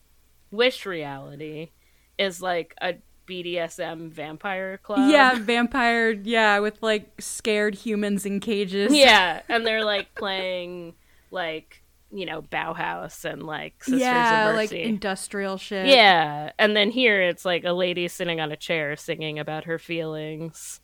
[0.51, 1.71] wish reality
[2.17, 2.95] is like a
[3.27, 5.09] BDSM vampire club.
[5.11, 6.11] yeah, vampire.
[6.11, 8.93] Yeah, with like scared humans in cages.
[8.93, 10.93] yeah, and they're like playing
[11.31, 15.87] like you know Bauhaus and like Sisters yeah, of like industrial shit.
[15.87, 19.79] yeah, and then here it's like a lady sitting on a chair singing about her
[19.79, 20.81] feelings,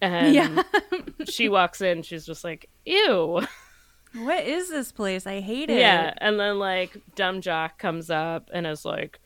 [0.00, 0.62] and yeah.
[1.28, 2.02] she walks in.
[2.02, 3.42] She's just like, "Ew."
[4.14, 5.26] what is this place?
[5.26, 5.78] I hate it.
[5.78, 9.18] Yeah, and then like dumb jock comes up and is like,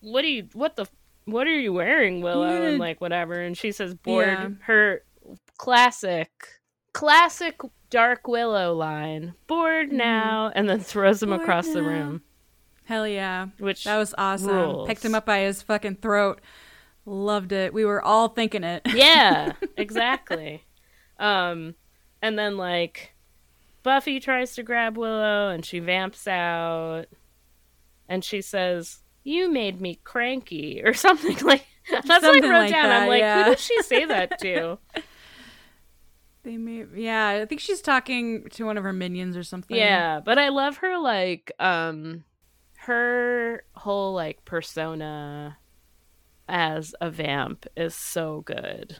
[0.00, 0.48] "What do you?
[0.52, 0.86] What the?
[1.24, 2.68] What are you wearing, Willow?" Yeah.
[2.68, 4.48] And like whatever, and she says, "Bored." Yeah.
[4.62, 5.02] Her
[5.58, 6.30] classic,
[6.96, 11.36] classic Dark Willow line, "Bored now," and then throws him Mm-hmm.
[11.36, 12.22] Bored across the room,
[12.84, 13.48] Hell yeah.
[13.58, 14.48] which That was awesome.
[14.48, 14.88] Rules.
[14.88, 16.40] Picked him up by his fucking throat.
[17.04, 17.72] Loved it.
[17.74, 18.82] We were all thinking it.
[18.94, 20.64] yeah, exactly.
[21.20, 21.74] Um,
[22.22, 23.14] and then like
[23.82, 27.04] Buffy tries to grab Willow, and she vamps out,
[28.08, 31.66] and she says, "You made me cranky," or something like.
[31.88, 32.88] That's what Something I wrote like down.
[32.88, 33.44] that, I'm like, yeah.
[33.44, 34.76] who does she say that to?
[36.46, 39.76] They may, yeah, I think she's talking to one of her minions or something.
[39.76, 42.22] yeah, but I love her like um
[42.78, 45.58] her whole like persona
[46.48, 48.98] as a vamp is so good.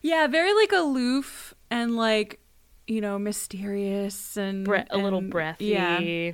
[0.00, 2.40] Yeah, very like aloof and like,
[2.86, 5.66] you know, mysterious and Bre- a little and- breathy.
[5.66, 6.30] Yeah.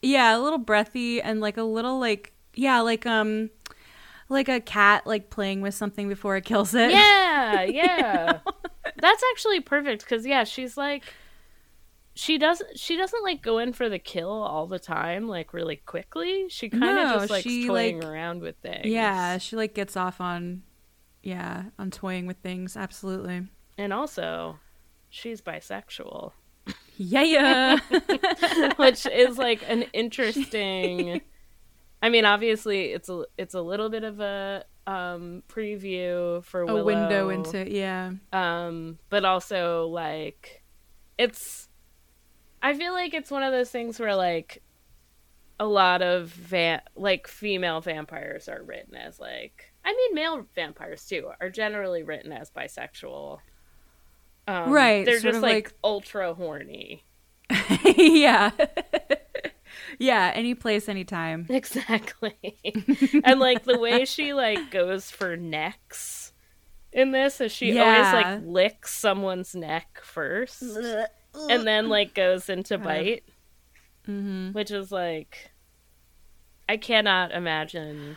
[0.00, 3.50] Yeah, a little breathy and like a little like yeah, like um
[4.28, 6.92] like a cat like playing with something before it kills it.
[6.92, 8.38] Yeah, yeah.
[9.00, 11.02] That's actually perfect because yeah, she's like
[12.14, 15.76] she doesn't she doesn't like go in for the kill all the time like really
[15.76, 16.46] quickly.
[16.48, 18.86] She kind of No, just likes she, toying like- around with things.
[18.86, 20.62] Yeah, she like gets off on
[21.22, 22.76] yeah, on toying with things.
[22.76, 23.48] Absolutely.
[23.76, 24.58] and also
[25.10, 26.32] she's bisexual,
[26.96, 27.78] Yeah, yeah.
[28.76, 31.20] which is like an interesting.
[32.02, 36.66] I mean, obviously, it's a it's a little bit of a um preview for a
[36.66, 36.84] Willow.
[36.84, 38.12] window into yeah.
[38.32, 40.62] um but also like
[41.18, 41.68] it's
[42.62, 44.62] i feel like it's one of those things where like
[45.58, 51.04] a lot of va- like female vampires are written as like i mean male vampires
[51.06, 53.40] too are generally written as bisexual
[54.48, 57.04] um, Right, they're just like, like- ultra horny
[57.96, 58.50] yeah.
[59.98, 61.46] yeah, any place, anytime.
[61.50, 62.34] exactly
[63.24, 66.32] and like the way she like goes for necks
[66.92, 70.62] in this is she always like licks someone's neck first
[71.48, 73.24] and then like goes into bite,
[74.06, 75.50] hmm which is like
[76.68, 78.16] I cannot imagine.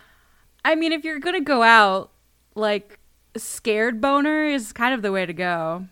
[0.66, 2.12] I mean, if you're gonna go out,
[2.56, 3.00] like
[3.38, 5.86] scared boner is kind of the way to go.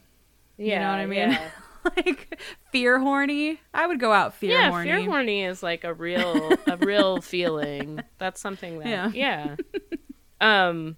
[0.58, 1.32] Yeah, you know what I mean?
[1.32, 1.50] Yeah,
[1.98, 2.40] like
[2.78, 3.60] fear horny.
[3.74, 4.90] I would go out fear yeah horny.
[4.90, 8.00] fear horny is like a real a real feeling.
[8.18, 9.12] That's something that Yeah.
[9.14, 9.56] yeah.
[10.42, 10.98] Um,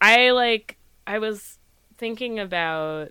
[0.00, 1.58] I like I was
[1.98, 3.10] thinking about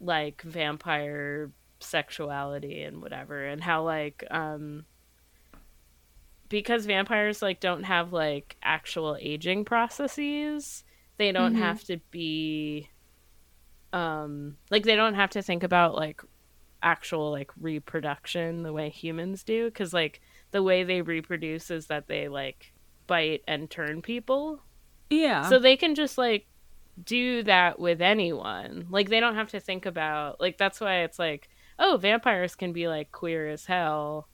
[0.00, 4.86] like vampire sexuality and whatever, and how like um
[6.48, 10.84] because vampires like don't have like actual aging processes
[11.16, 11.58] they don't Mhm.
[11.58, 12.88] have to be
[13.92, 16.22] um like they don't have to think about like
[16.82, 22.08] actual like reproduction the way humans do because like the way they reproduce is that
[22.08, 22.72] they like
[23.06, 24.62] bite and turn people
[25.10, 25.48] Yeah.
[25.48, 26.46] so they can just like
[27.02, 31.18] do that with anyone like they don't have to think about like that's why it's
[31.18, 34.28] like oh vampires can be like queer as hell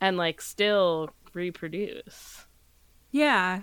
[0.00, 2.44] and like still reproduce
[3.10, 3.62] yeah.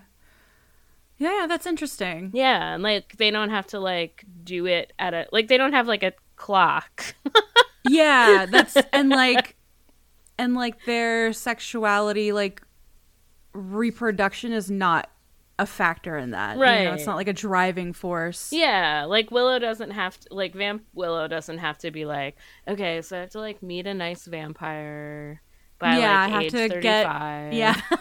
[1.18, 2.32] Yeah, that's interesting.
[2.34, 5.74] yeah and like they don't have to like do it at a like they don't
[5.74, 7.16] have like a clock
[7.88, 9.56] Yeah, that's and like
[10.38, 12.62] and like their sexuality like
[13.54, 15.10] reproduction is not
[15.58, 16.56] a factor in that.
[16.58, 16.88] You know, Right.
[16.94, 18.52] it's not like a driving force.
[18.52, 22.36] yeah like willow doesn't have to like vamp willow doesn't have to be like
[22.68, 25.42] okay so i have to like meet a nice vampire
[25.80, 27.82] by Yeah, like I have age to get- 35 Yeah.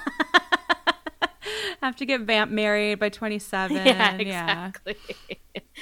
[1.83, 3.77] Have to get vamp married by 27.
[3.85, 4.17] yeah, Yeah.
[4.17, 4.97] exactly.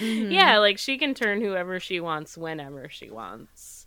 [0.00, 0.32] Mhm.
[0.32, 3.81] Yeah, like she can turn whoever she wants whenever she wants.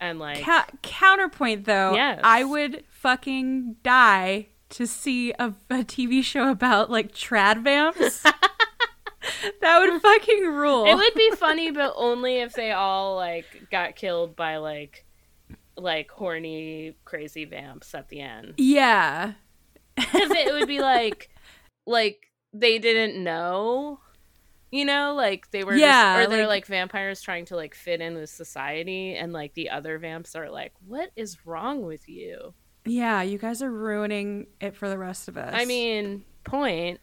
[0.00, 2.20] And like Ca- counterpoint though, Yes.
[2.22, 8.22] I would fucking die to see a, a TV show about like trad vamps.
[9.60, 10.86] that would fucking rule.
[10.86, 15.04] it would be funny but only if they all like got killed by like
[15.76, 18.54] like horny crazy vamps at the end.
[18.56, 19.32] yeah.
[19.98, 21.28] Cuz it would be like
[21.86, 24.00] like they didn't know
[24.70, 27.74] you know like they were Yeah, just, or they're like- like vampires trying to like
[27.74, 32.08] fit in with society and like the other vamps are like what is wrong with
[32.08, 32.54] you
[32.84, 35.52] Yeah, you guys are ruining it for the rest of us.
[35.54, 37.00] I mean, point.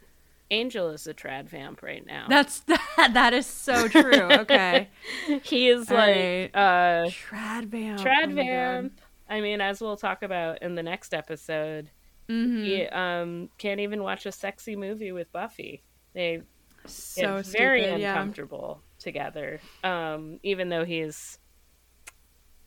[0.51, 2.27] Angel is a trad vamp right now.
[2.29, 3.11] That's that.
[3.13, 4.11] That is so true.
[4.31, 4.89] Okay.
[5.43, 6.49] he is All like right.
[6.55, 7.99] uh Trad vamp.
[7.99, 9.01] trad Oh vamp.
[9.27, 11.89] I mean, as we'll talk about in the next episode.
[12.29, 12.63] Mhm.
[12.63, 15.83] he um can't even watch a sexy movie with Buffy.
[16.13, 16.41] They
[16.89, 18.11] So get very stupid, yeah.
[18.13, 19.59] uncomfortable together.
[19.83, 21.39] Um, even though he's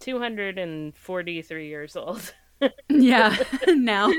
[0.00, 2.35] two hundred and forty three years old.
[2.88, 3.37] Yeah.
[3.68, 4.07] now.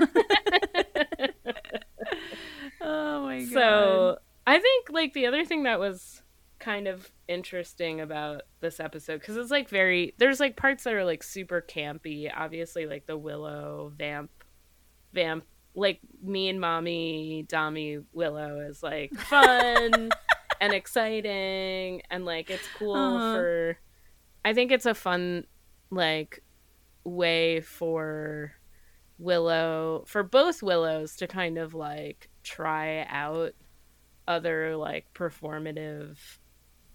[2.82, 3.50] oh my god.
[3.52, 6.22] So I think like the other thing that was
[6.60, 11.04] kind of interesting about this episode because it's like very there's like parts that are
[11.04, 12.32] like super campy.
[12.34, 14.32] Obviously, like the Willow vamp
[15.14, 15.44] vamp
[15.76, 20.10] like me and mommy Dami Willow is like fun
[20.62, 23.34] and exciting and like it's cool Uh-huh.
[23.36, 23.78] for
[24.44, 25.46] I think it's a fun
[25.90, 26.44] like
[27.04, 28.54] way for
[29.18, 33.52] Willow for both Willows to kind of like try out
[34.28, 36.18] other like performative,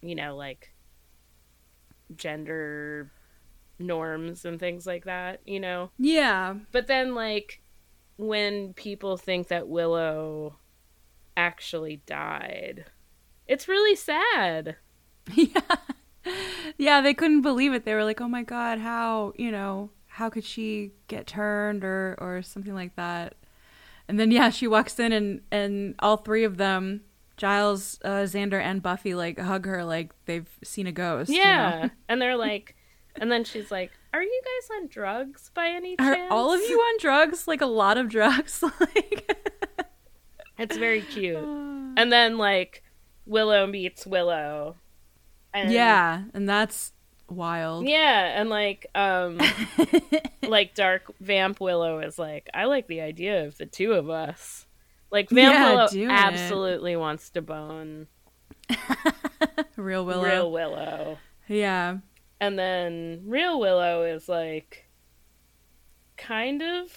[0.03, 0.73] you know, like
[2.17, 3.11] gender
[3.79, 5.91] norms and things like that, you know.
[5.99, 6.55] yeah.
[6.73, 7.61] But then like
[8.17, 10.57] when people think that Willow
[11.37, 12.87] actually died,
[13.47, 14.77] it's really sad.
[15.35, 15.61] Yeah.
[16.79, 17.85] Yeah, they couldn't believe it.
[17.85, 22.15] They were like, "Oh my god, how, you know, how could she get turned or
[22.19, 23.35] or something like that?"
[24.09, 27.03] And then yeah, she walks in and and all three of them,
[27.37, 31.31] Giles, uh, Xander and Buffy like hug her like they've seen a ghost.
[31.31, 31.43] you know?
[31.43, 31.89] Yeah.
[32.09, 32.75] and they're like
[33.17, 36.09] and then she's like, "Are you guys on drugs by any chance?
[36.09, 37.49] Are chance?" all of you on drugs?
[37.49, 38.63] Like a lot of drugs?
[38.81, 39.37] like
[40.59, 41.37] It's very cute.
[41.97, 42.83] And then like
[43.25, 44.75] Willow meets Willow.
[45.53, 46.93] And Yeah, and that's
[47.29, 47.87] wild.
[47.87, 49.39] Yeah, and like um
[50.43, 54.67] like Dark Vamp Willow is like, I like the idea of the two of us.
[55.13, 56.13] Like Vamp Yeah, Willow doing it.
[56.13, 58.09] absolutely wants to bone
[59.77, 60.25] Real Willow.
[60.25, 61.19] Real Willow.
[61.47, 61.99] Yeah.
[62.45, 64.85] And then Real Willow is like
[66.19, 66.93] kind of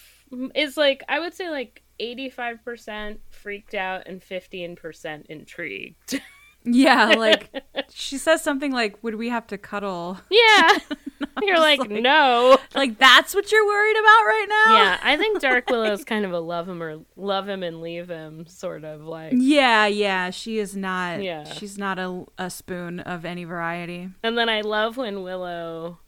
[0.53, 6.21] is like I would say like 85% freaked out and 15% intrigued.
[6.67, 7.49] Yeah, like
[7.89, 10.77] she says something like, "Would we have to cuddle?" yeah.
[11.41, 14.73] You're like, like- "No." Like that's what you're worried about right now?
[14.77, 17.81] Yeah, I think Dark Willow is kind of a love him or love him and
[17.81, 19.33] leave him sort of like.
[19.35, 21.23] Yeah, yeah, she is not.
[21.23, 21.43] Yeah.
[21.45, 24.09] she's not a, a spoon of any variety.
[24.23, 25.99] And then I love when Willow,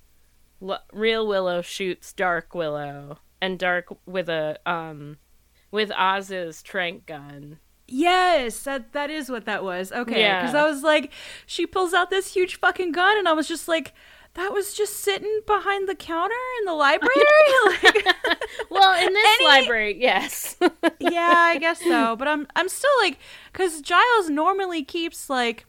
[0.60, 5.18] lo- real Willow shoots Dark Willow, and Dark with a um,
[5.72, 7.60] with Oz's trank gun.
[7.92, 9.92] Yes, that that is what that was.
[9.92, 10.42] Okay, Yeah.
[10.42, 11.12] because I was like,
[11.46, 13.94] she pulls out this huge fucking gun, and I was just like,
[14.36, 17.12] that was just sitting behind the counter in the library.
[17.84, 18.06] like,
[18.70, 20.56] Well, in this Any- library, yes.
[21.00, 22.16] yeah, I guess so.
[22.16, 23.18] But I'm I'm still like,
[23.52, 25.66] because Giles normally keeps like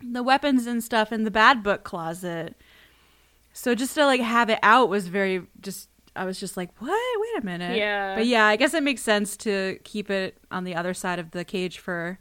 [0.00, 2.54] the weapons and stuff in the bad book closet.
[3.52, 5.88] So just to like have it out was very just.
[6.16, 6.90] I was just like, what?
[7.20, 7.76] Wait a minute.
[7.76, 8.14] Yeah.
[8.14, 11.32] But yeah, I guess it makes sense to keep it on the other side of
[11.32, 12.18] the cage for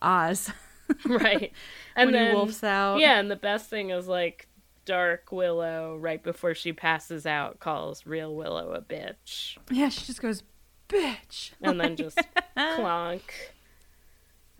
[0.00, 0.50] Oz
[1.06, 1.52] right.
[1.96, 2.98] And when then he wolfs out.
[2.98, 4.48] yeah, and the best thing is like
[4.84, 10.20] Dark Willow right before she passes out calls Real Willow a bitch, Yeah, she just
[10.20, 10.42] goes,
[10.88, 11.52] bitch.
[11.62, 12.18] and then just
[12.56, 13.22] clonk.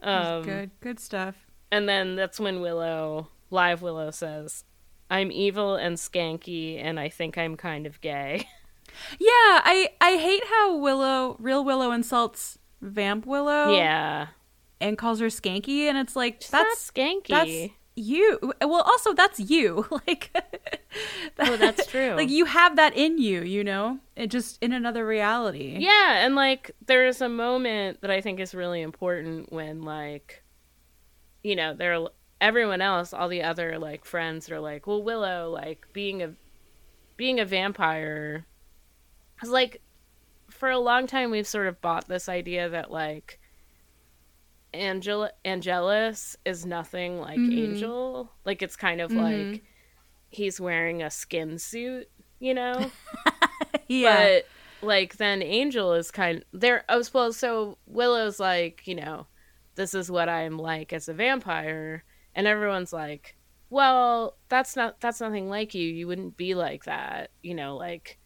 [0.03, 1.35] Um, good, good stuff.
[1.71, 4.65] And then that's when Willow, live Willow says,
[5.11, 8.47] I'm evil and skanky, and I think I'm kind of gay.
[9.19, 9.27] Yeah,
[9.65, 13.75] I I hate how Willow, real Willow, insults Vamp Willow.
[13.75, 14.29] yeah.
[14.81, 17.29] and calls her skanky, and it's like She's that's not skanky.
[17.29, 18.39] that's you.
[18.61, 19.87] Well, also that's you.
[20.07, 20.31] like,
[21.39, 22.15] Oh, that's true.
[22.15, 25.77] Like you have that in you, you know, it just in another reality.
[25.79, 30.43] Yeah, and like there's a moment that I think is really important when like
[31.43, 32.07] you know, there
[32.41, 36.33] everyone else, all the other like friends are like, "Well, Willow, like being a
[37.17, 38.47] being a vampire
[39.43, 39.83] cuz like
[40.51, 43.39] for a long time we've sort of bought this idea that like
[44.75, 47.59] Angel Angelus is nothing like Mhm.
[47.59, 48.33] Angel.
[48.45, 49.17] Like it's kind of Mhm.
[49.17, 49.63] like
[50.31, 52.91] he's wearing a skin suit, you know?
[53.89, 54.45] yeah, But
[54.87, 59.27] like then Angel is kind there oh well so Willow's like, you know,
[59.75, 63.37] this is what I'm like as a vampire and everyone's like,
[63.69, 65.87] Well, that's not that's nothing like you.
[65.87, 67.31] You wouldn't be like that.
[67.43, 68.19] You know, like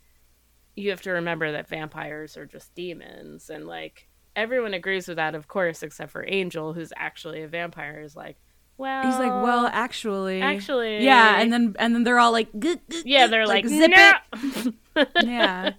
[0.77, 5.35] you have to remember that vampires are just demons and like everyone agrees with that
[5.35, 8.37] of course except for Angel who's actually a vampire is like,
[8.77, 12.77] Well he's like, well, actually, actually yeah, and then and then they're all like, "Gah,
[12.91, 14.12] gah, Yeah, they're like, zip no!
[14.35, 15.09] it.
[15.24, 15.72] yeah.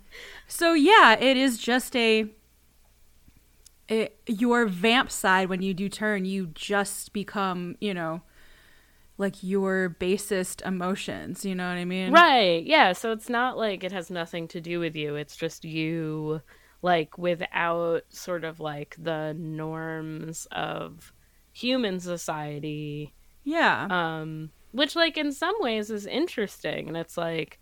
[0.48, 2.26] So yeah, it is just a
[3.88, 8.22] it, your vamp side when you do turn, you just become, you know,
[9.18, 11.44] like your basest emotions.
[11.44, 12.12] You know what I mean?
[12.12, 12.64] Right.
[12.66, 12.94] Yeah.
[12.94, 15.16] So it's not like it has nothing to do with you.
[15.16, 16.42] It's just you,
[16.82, 21.14] like, without sort of like the norms of
[21.52, 23.14] human society.
[23.44, 23.88] Yeah.
[23.90, 26.88] Um, which, like, in some ways is interesting.
[26.88, 27.60] And it's like,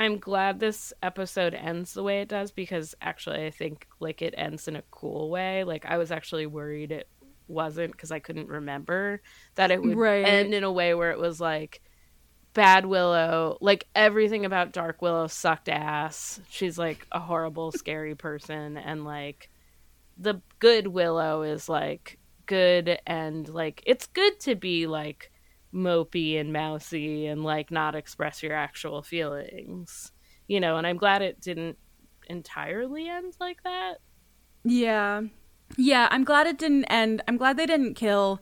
[0.00, 4.32] I'm glad this episode ends the way it does because actually I think like it
[4.34, 5.62] ends in a cool way.
[5.62, 7.06] Like I was actually worried it
[7.50, 9.20] wasn't because I couldn't remember
[9.56, 10.24] that it would Right.
[10.26, 11.82] end in a way where it was like
[12.54, 16.40] bad Willow, like everything about Dark Willow sucked ass.
[16.48, 19.48] She's like a horrible, scary person, and like
[20.16, 25.30] the good Willow is like good and like it's good to be like
[25.72, 30.10] mopey and mousy and like not express your actual feelings,
[30.48, 30.76] you know.
[30.76, 31.78] And I'm glad it didn't
[32.28, 33.98] entirely end like that.
[34.64, 35.22] Yeah.
[35.76, 37.22] Yeah, I'm glad it didn't end.
[37.28, 38.40] I'm glad they didn't kill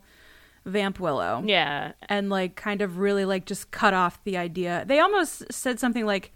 [0.65, 1.43] Vamp Willow.
[1.45, 4.85] Yeah, And like kind of really like just cut off the idea.
[4.87, 6.33] They almost said something like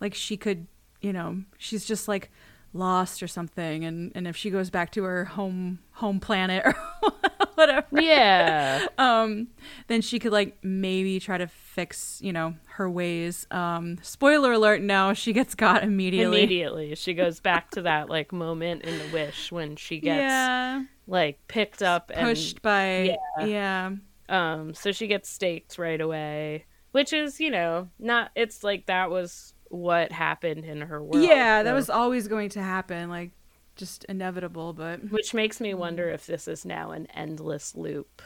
[0.00, 0.66] like she could,
[1.00, 2.30] you know, she's just like
[2.74, 6.76] lost or something and and if she goes back to her home home planet or
[7.58, 7.86] whatever.
[8.00, 8.86] yeah.
[8.98, 9.48] um
[9.88, 14.80] then she could like maybe try to fix you know her ways um spoiler alert
[14.80, 19.04] no she gets got immediately Immediately, she goes back to that like moment in the
[19.12, 23.44] wish when she gets yeah like picked up and pushed by yeah.
[23.44, 23.90] yeah
[24.28, 28.30] Um, so she gets staked right away, which is, you know, not.
[28.36, 31.22] It's like that was what happened in her world.
[31.24, 33.30] yeah that so- was always going to happen like
[33.78, 38.20] just inevitable but which makes me wonder if this is now an endless loop.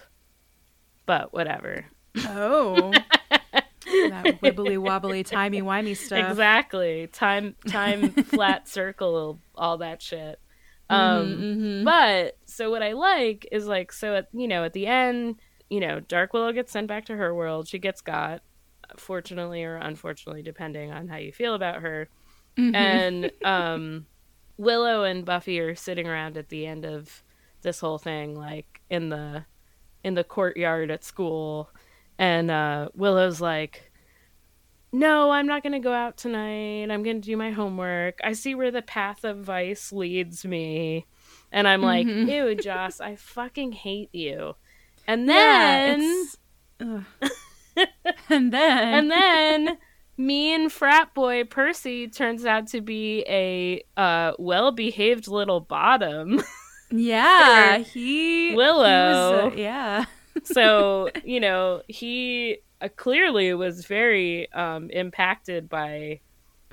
[1.07, 1.87] But whatever.
[2.27, 2.93] oh
[4.09, 7.07] that wibbly wobbly timey wimey stuff Exactly.
[7.09, 10.39] Time, time, flat circle, all that shit.
[10.91, 14.87] Um, Mhm, But so what I like is like so at you know at the
[14.87, 15.41] end,
[15.71, 17.67] you know, Dark Willow gets sent back to her world.
[17.69, 18.43] She gets got,
[18.97, 22.09] fortunately or unfortunately, depending on how you feel about her.
[22.59, 22.75] mhm.
[22.75, 24.07] And um,
[24.63, 27.23] Willow and Buffy are sitting around at the end of
[27.63, 29.45] this whole thing, like in the
[30.05, 31.71] in the courtyard at school,
[32.19, 33.89] and uh, Willow's like.
[34.95, 36.91] No, I'm not going to go out tonight.
[36.91, 38.21] I'm going to do my homework.
[38.23, 41.07] I see where the path of vice leads me.
[41.51, 42.29] And I'm like, Mhm.
[42.31, 44.55] ew, Joss, I fucking hate you.
[45.07, 46.27] And then,
[46.79, 47.05] ugh.
[48.29, 49.79] and then and then,
[50.27, 56.41] mean frat boy Percy turns out to be a uh, well-behaved little bottom.
[56.91, 59.45] yeah he he Willow.
[59.47, 60.05] was, uh, yeah
[60.45, 66.21] so you know he uh, clearly was very um, impacted by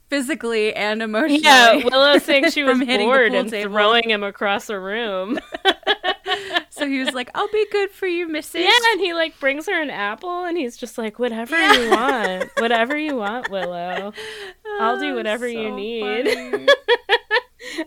[0.09, 3.71] physically and emotionally yeah willow saying she was bored and table.
[3.71, 5.39] throwing him across a room
[6.79, 9.67] so he was like i'll be good for you missy yeah and he like brings
[9.67, 11.73] her an apple and he's just like whatever Yeah.
[11.73, 14.13] you want whatever you want willow
[14.79, 16.27] I'll do Oh, whatever you need.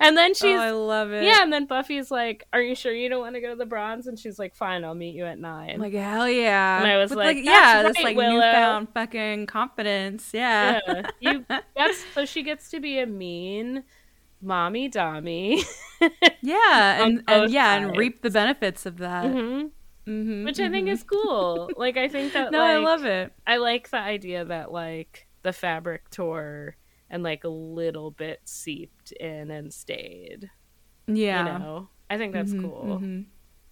[0.00, 1.24] and then she's oh, I love it.
[1.24, 3.64] yeah and then buffy's like are you sure you don't want to go to the
[3.66, 6.78] bronze and she's like fine i'll meet you at nine I'm like hell yeah.
[6.80, 10.30] And I was With, like, yeah, "That's this right, like Willow." newfound fucking confidence.
[10.32, 10.80] Yeah.
[10.86, 11.44] yeah you
[11.76, 13.84] that's so she gets to be a mean
[14.42, 15.62] mommy dommy
[16.40, 19.30] Yeah, and, and yeah, and reap the benefits of that.
[19.30, 19.66] hmm
[20.04, 20.92] Mhm, which i think mhm.
[20.92, 23.32] is cool like i think that No, like, I love it.
[23.46, 26.76] I like the idea that like the fabric tore
[27.08, 30.50] and like a little bit seeped in and stayed.
[31.06, 31.54] Yeah.
[31.54, 32.98] You know, I think that's Mhm, cool.
[33.00, 33.26] mhm.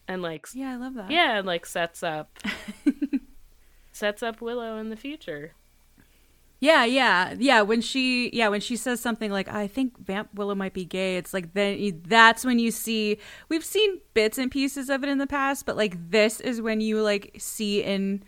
[0.07, 1.11] And like, Yeah, I love that.
[1.11, 2.39] yeah, and like sets up
[3.93, 5.55] sets up Willow in the future.
[6.63, 7.63] Yeah, yeah, yeah.
[7.63, 11.17] When she, yeah, when she says something like, "I think Vamp Willow might be gay,"
[11.17, 13.17] it's like then you, that's when you see.
[13.49, 16.83] We've seen bits and pieces of it in the past, but like this is when
[16.83, 18.23] you like see in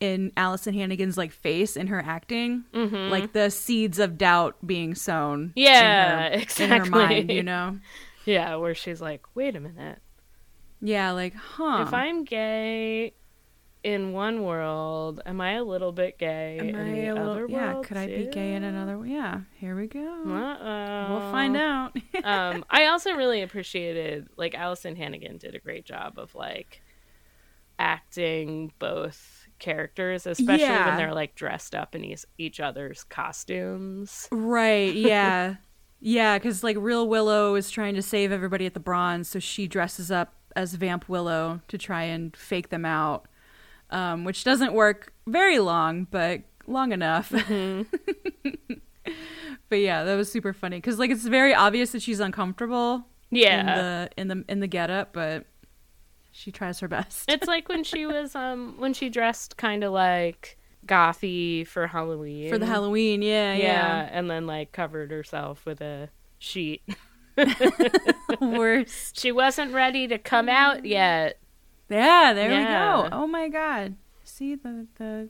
[0.00, 3.10] in Alyson Hannigan's like face in her acting, Mhm.
[3.10, 5.52] like the seeds of doubt being sown.
[5.54, 6.64] Yeah, in her, exactly.
[6.64, 7.78] In her mind, you know.
[8.24, 9.98] Yeah, where she's like, wait a minute,
[10.80, 11.84] Yeah, like, huh?
[11.86, 13.12] if I'm gay
[13.82, 17.30] in one world, am I a little bit gay Am in I the a little?
[17.30, 19.04] other Yeah, could I be gay in another?
[19.06, 20.00] Yeah, here we go.
[20.26, 21.06] Uh-oh.
[21.10, 21.96] We'll find out.
[22.24, 26.82] um, I also really appreciated like Alyson Hannigan did a great job of like
[27.78, 30.88] acting both characters, especially Yeah.
[30.88, 34.28] when they're like dressed up in each, each other's costumes.
[34.30, 35.56] Right, yeah.
[36.00, 39.66] yeah, because like real Willow is trying to save everybody at the bronze, so she
[39.66, 43.26] dresses up as Vamp Willow to try and fake them out,
[43.90, 47.30] um, which doesn't work very long, but long enough.
[49.68, 53.60] but yeah, that was super funny because like it's very obvious that she's uncomfortable Yeah.
[53.60, 55.46] in the in the in the getup, but
[56.32, 57.30] she tries her best.
[57.30, 62.50] It's like when she was um when she dressed kind of like gothy for Halloween.
[62.50, 64.08] For the Halloween, yeah, yeah, yeah.
[64.12, 66.82] and then like covered herself with a sheet.
[68.40, 69.18] Worst.
[69.18, 71.38] She wasn't ready to come out yet.
[71.90, 73.02] Yeah, there Yeah.
[73.02, 73.16] we go.
[73.16, 73.96] Oh my god.
[74.24, 75.28] See the the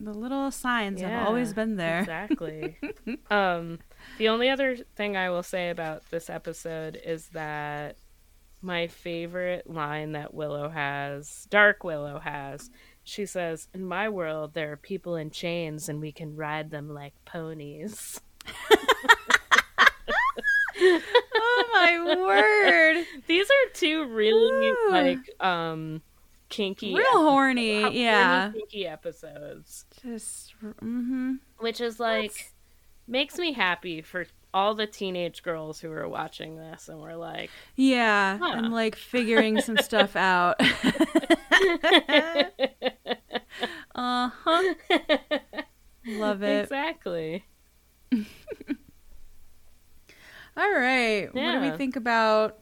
[0.00, 2.00] the little signs have always been there.
[2.00, 2.76] Exactly.
[3.30, 3.78] um,
[4.18, 7.96] the only other thing I will say about this episode is that
[8.60, 12.68] my favorite line that Willow has, Dark Willow has,
[13.04, 16.92] she says, "In my world, there are people in chains, and we can ride them
[16.92, 18.20] like ponies."
[20.82, 23.04] oh my word.
[23.26, 24.88] These are two really Ooh.
[24.90, 26.02] like um
[26.48, 27.16] kinky, Real episodes.
[27.22, 28.50] horny, Really yeah.
[28.52, 29.84] kinky episodes.
[30.02, 31.38] Just mhm.
[31.58, 32.52] which is like
[33.08, 37.50] makes me happy for all the teenage girls who are watching this and we're like
[37.76, 38.52] Yeah, Huh.
[38.56, 40.56] and like figuring some stuff out.
[43.94, 44.74] uh-huh.
[46.06, 46.62] Love it.
[46.64, 47.44] exactly
[50.72, 51.28] All right.
[51.34, 52.58] What do we think about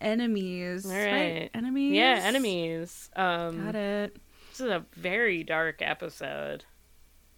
[0.00, 0.86] enemies?
[0.86, 1.50] All right.
[1.54, 1.92] Enemies.
[1.94, 4.16] yeah enemies um Got it.
[4.50, 6.64] this is a very dark episode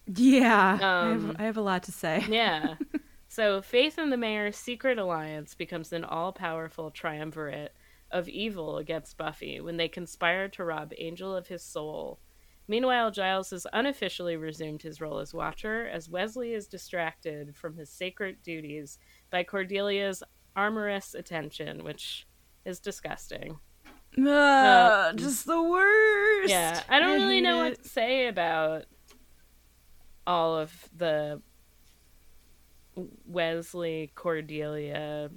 [0.07, 0.79] Yeah.
[0.81, 2.23] I, Um, have, I have a lot to say.
[2.29, 2.75] yeah
[3.27, 7.73] so faith and the mayor's secret alliance becomes an all-powerful triumvirate
[8.11, 12.19] of evil against buffy when they conspire to rob angel of his soul
[12.67, 17.91] Meanwhile, Giles has unofficially resumed his role as Watcher as Wesley is distracted from his
[17.91, 18.97] sacred duties
[19.29, 20.23] by Cordelia's
[20.55, 22.27] amorous attention, which
[22.63, 23.59] is disgusting.
[24.17, 26.49] Ugh, uh, just the worst.
[26.49, 27.69] Yeah, I don't really know it.
[27.69, 28.85] what to say about
[30.25, 31.41] all of the
[33.25, 35.31] Wesley Cordelia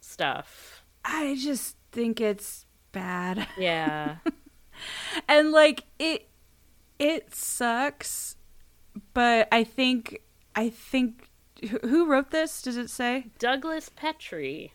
[0.00, 0.82] stuff.
[1.04, 3.46] I just think it's bad.
[3.56, 4.16] Yeah.
[5.28, 6.28] and like it
[6.98, 8.36] it sucks
[9.14, 10.20] but i think
[10.54, 11.27] i think
[11.82, 13.26] who- wrote this does it say?
[13.38, 14.72] Douglas Petrie.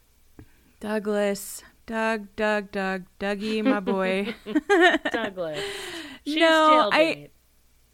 [0.80, 1.64] douglas.
[1.86, 3.06] Doug doug doug.
[3.20, 4.34] Dougie my boy.
[5.12, 5.60] Douglas.
[6.26, 7.30] She's No, I-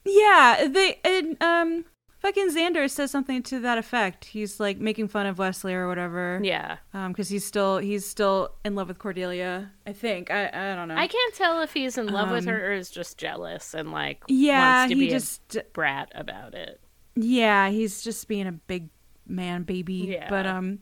[0.05, 1.85] yeah they and um
[2.19, 4.25] fucking xander says something to that effect.
[4.25, 6.39] He's like making fun of wesley or whatever.
[6.43, 6.77] Yeah.
[6.93, 10.29] um because he's still he's still in love with cordelia i think.
[10.29, 10.95] I i don't know.
[10.95, 13.91] I can't tell if he's in love with Um, her or is just jealous and
[13.91, 16.79] like yeah wants to he be just a brat about it.
[17.21, 18.89] Yeah, he's just being a big
[19.27, 20.09] man baby.
[20.11, 20.29] Yeah.
[20.29, 20.79] But um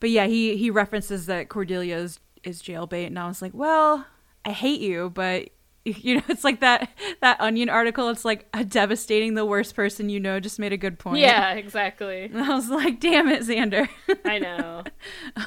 [0.00, 4.06] but yeah, he he references that Cordelia is, is jailbait and I was like, "Well,
[4.44, 5.48] I hate you, but
[5.84, 10.08] you know, it's like that that onion article, it's like a devastating the worst person
[10.08, 11.18] you know just made a good point.
[11.18, 12.24] Yeah, exactly.
[12.34, 13.88] And I was like, "Damn it, Xander."
[14.24, 14.84] I know.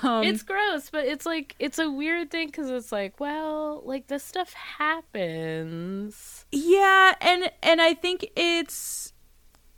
[0.03, 4.07] um, it's gross, but it's like it's a weird thing because it's like, well, like
[4.07, 6.45] this stuff happens.
[6.51, 9.13] Yeah, and and I think it's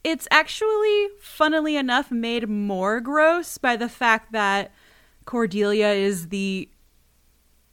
[0.04, 4.72] it's actually funnily enough made more gross by the fact that
[5.26, 6.70] Cordelia is the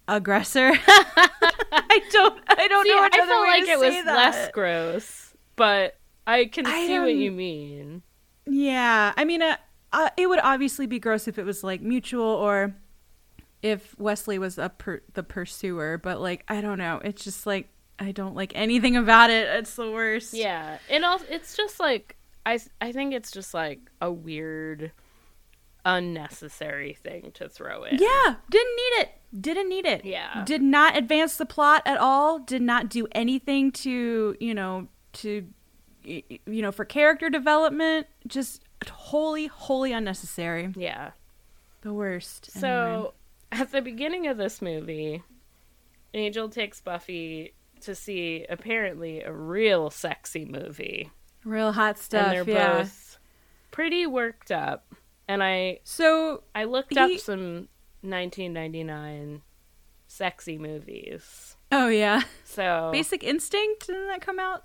[0.09, 0.73] aggressor.
[0.89, 4.15] I don't I don't See, know I felt like to it was that.
[4.17, 8.03] less gross, but I can I see what you mean.
[8.47, 9.57] Yeah, I mean, uh,
[9.93, 12.75] uh, it would obviously be gross if it was like mutual or
[13.63, 17.01] if Wesley was a per- the pursuer, but like I don't know.
[17.05, 17.69] It's just like
[17.99, 19.49] I don't like anything about it.
[19.59, 20.35] It's the worst.
[20.35, 24.93] Yeah, and also it's just like I I think it's just like a weird,
[25.85, 27.99] unnecessary thing to throw in.
[27.99, 29.11] Yeah, didn't need it.
[29.39, 30.05] Didn't need it.
[30.05, 30.45] Yeah.
[30.45, 32.39] Did not advance the plot at all.
[32.39, 35.47] Did not do anything to, you know, to
[36.05, 38.07] you know, for character development.
[38.27, 40.73] Just wholly wholly unnecessary.
[40.77, 41.11] Yeah.
[41.83, 42.51] The worst.
[42.55, 42.61] Anyway.
[42.61, 43.15] So
[43.53, 45.23] at the beginning of this movie,
[46.15, 47.55] Angel takes Buffy
[47.87, 51.11] to see apparently a real sexy movie.
[51.45, 52.27] real hot stuff.
[52.27, 52.79] and they're yeah.
[52.79, 53.19] both
[53.71, 54.95] pretty worked up.
[55.29, 57.69] And I So I looked up some
[58.03, 59.43] 1999
[60.07, 61.57] sexy movies.
[61.73, 64.65] oh yeah, So Basic Instinct didn't that come out?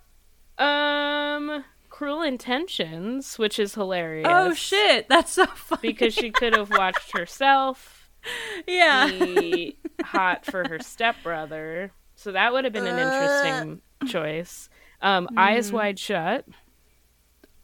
[0.58, 4.28] um Cruel Intentions, which is hilarious.
[4.30, 5.82] Oh shit, that's so funny.
[5.82, 8.10] Because she could have watched herself
[8.68, 9.08] yeah.
[9.08, 11.92] be hot for her stepbrother.
[12.22, 14.70] So that would have been an interesting choice.
[15.02, 15.40] Um, Hmm.
[15.40, 16.46] Eyes Wide Shut,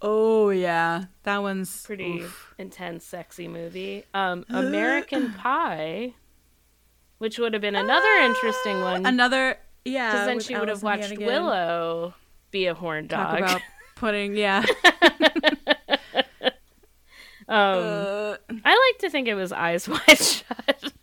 [0.02, 2.56] Oh yeah, that one's pretty oof.
[2.58, 4.04] intense, sexy movie.
[4.16, 6.16] Um, American Pie,
[7.20, 10.12] which would have been another interesting one Another yeah.
[10.12, 11.28] because then she would have watched Hannigan.
[11.28, 12.16] Willow
[12.50, 13.40] be a horn Talk dog.
[13.40, 13.62] about
[13.96, 14.66] putting yeah.
[17.48, 20.94] um, Uh, I like to think it was Eyes Wide Shut.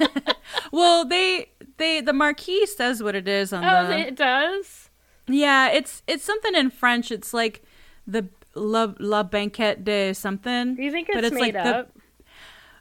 [0.72, 4.90] well, they they the marquee says what it is on the Oh, the it does.
[5.26, 5.68] yeah.
[5.70, 7.10] It's it's something in French.
[7.10, 7.62] It's like
[8.06, 10.74] the la la banquette de something.
[10.76, 11.86] Do you think But it's, it's like made the-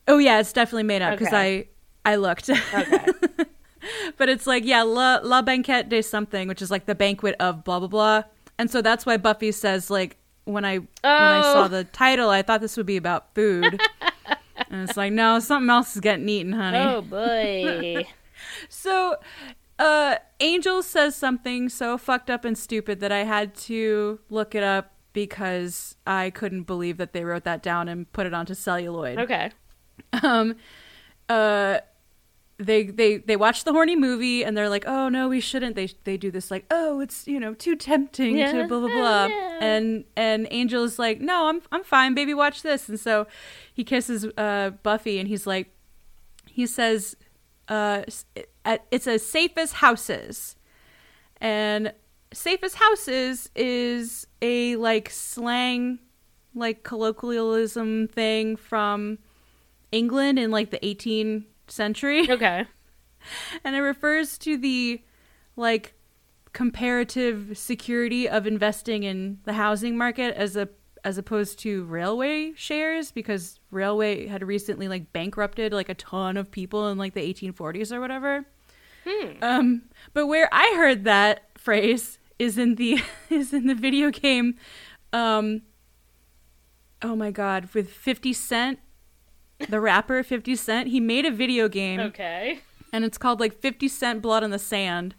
[0.08, 1.68] Oh yeah, it's definitely made up because Okay.
[2.06, 2.50] I I looked.
[2.50, 3.06] Okay.
[4.18, 7.64] but it's like yeah, la la banquette de something, which is like the banquet of
[7.64, 8.24] blah blah blah.
[8.60, 11.68] And so that's why Buffy says like when I when I saw Oh.
[11.70, 13.80] the title, I thought this would be about food.
[14.70, 16.78] and it's like no, something else is getting eaten, honey.
[16.78, 18.06] oh boy.
[18.70, 19.18] So,
[19.80, 24.64] uh, Angel says something so fucked up and stupid that I had to look it
[24.64, 29.20] up because I couldn't believe that they wrote that down and put it onto celluloid.
[29.20, 29.51] okay.
[30.24, 30.56] Um,
[31.30, 31.80] uh,
[32.60, 35.76] they they they watch the horny movie and they're like, oh no, we shouldn't.
[35.76, 38.51] They they do this like, oh, it's you know too tempting Yeah.
[38.51, 39.26] to blah blah Oh, blah.
[39.26, 39.60] yeah.
[39.62, 42.88] And and Angel is like, no, I'm I'm fine, baby, watch this.
[42.89, 43.28] And so
[43.74, 45.72] he kisses uh Buffy and he's like,
[46.45, 47.16] he says,
[47.68, 48.03] uh,
[48.91, 50.55] it's as safe as houses,
[51.38, 51.93] and
[52.34, 55.99] safe as houses is a like slang,
[56.55, 59.20] like colloquialism thing from
[59.91, 62.66] England in like the 18th century, Okay.
[63.64, 65.01] and it refers to the
[65.55, 65.93] like
[66.51, 70.70] comparative security of investing in the housing market as a
[71.04, 76.49] as opposed to railway shares because railway had recently like bankrupted like a ton of
[76.49, 78.45] people in like the 1840s or whatever.
[79.41, 79.84] Um,
[80.14, 84.56] but where I heard that phrase is in the is in the video game.
[85.12, 85.64] Um,
[87.01, 88.80] oh my god, with Fifty Cent,
[89.70, 92.60] the rapper Fifty Cent, he made a video game Okay.
[92.93, 95.16] and it's called like 50 Cent Blood on the Sand.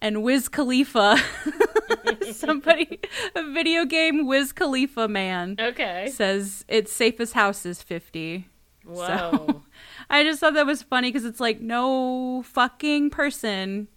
[0.00, 1.16] And Wiz Khalifa,
[2.32, 3.00] somebody,
[3.34, 6.08] a video game Wiz Khalifa man, Okay.
[6.12, 8.48] says it's safe as house is 50.
[8.84, 9.62] Whoa.
[10.10, 13.88] I just thought that was funny because it's like no fucking person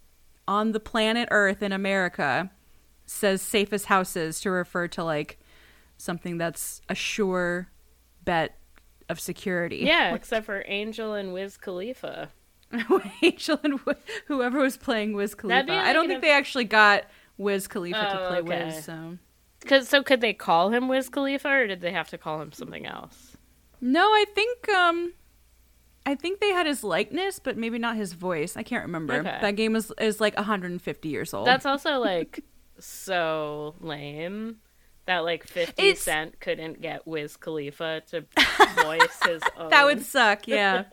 [0.48, 2.50] on the planet Earth in America
[3.04, 5.38] says safest houses to refer to like
[5.96, 7.68] something that's a sure
[8.24, 8.58] bet
[9.08, 9.78] of security.
[9.78, 12.30] yeah, except for Angel and Wiz Khalifa.
[13.22, 13.78] Angel and
[14.26, 15.64] whoever was playing Wiz Khalifa.
[15.66, 17.04] be I don't think they actually got
[17.38, 18.64] Wiz Khalifa to Oh, play okay.
[18.66, 18.84] Wiz.
[18.84, 19.18] So
[19.66, 22.52] Cause, so could they call him Wiz Khalifa or did they have to call him
[22.52, 23.36] something else?
[23.80, 25.12] no, I think um,
[26.06, 28.56] I think they had his likeness, but maybe not his voice.
[28.56, 29.14] I can't remember.
[29.14, 29.38] Okay.
[29.40, 31.46] That game is is like 150 years old.
[31.46, 32.44] That's also like
[32.78, 34.56] so lame
[35.06, 38.24] that like 50 It's- Cent couldn't get Wiz Khalifa to
[38.82, 39.68] voice his own.
[39.70, 40.46] that would suck.
[40.48, 40.84] Yeah.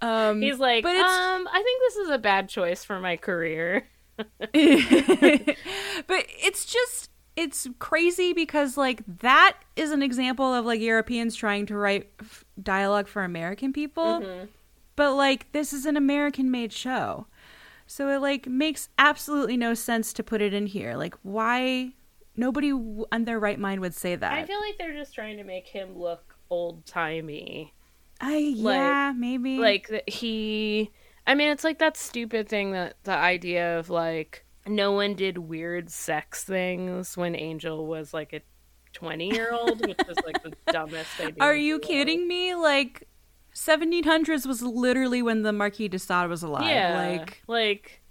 [0.00, 3.16] um, He's like, but it's- um, I think this is a bad choice for my
[3.16, 3.86] career.
[4.18, 11.66] but it's just it's crazy because like that is an example of like Europeans trying
[11.66, 14.20] to write f- dialogue for American people.
[14.20, 14.46] Mm-hmm.
[14.96, 17.26] But like this is an American made show.
[17.86, 20.96] So it like makes absolutely no sense to put it in here.
[20.96, 21.92] Like why
[22.36, 24.32] nobody on their right mind would say that.
[24.32, 27.74] I feel like they're just trying to make him look old timey.
[28.20, 29.58] I like- yeah, maybe.
[29.58, 30.90] Like that he
[31.26, 35.38] I mean it's like that stupid thing that the idea of like no one did
[35.38, 38.40] weird sex things when Angel was like a
[38.92, 41.34] 20 year old, which is like the dumbest idea.
[41.42, 42.54] Are you kidding me?
[42.54, 43.06] Like
[43.54, 46.66] 1700s was literally when the Marquis de Sade was alive.
[46.66, 47.16] Yeah.
[47.18, 48.02] Like like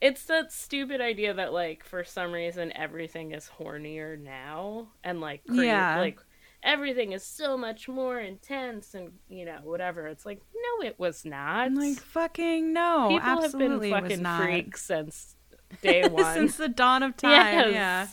[0.00, 5.44] it's that stupid idea that like for some reason everything is hornier now and like
[5.46, 6.00] cra- Yeah.
[6.00, 6.20] like
[6.62, 10.06] everything is so much more intense and you know whatever.
[10.06, 11.66] It's like no it was not.
[11.66, 15.36] I'm like fucking no, People have been fucking freaks since
[15.82, 16.34] day one.
[16.34, 17.72] Since the dawn of time, Yes.
[17.72, 18.06] yeah.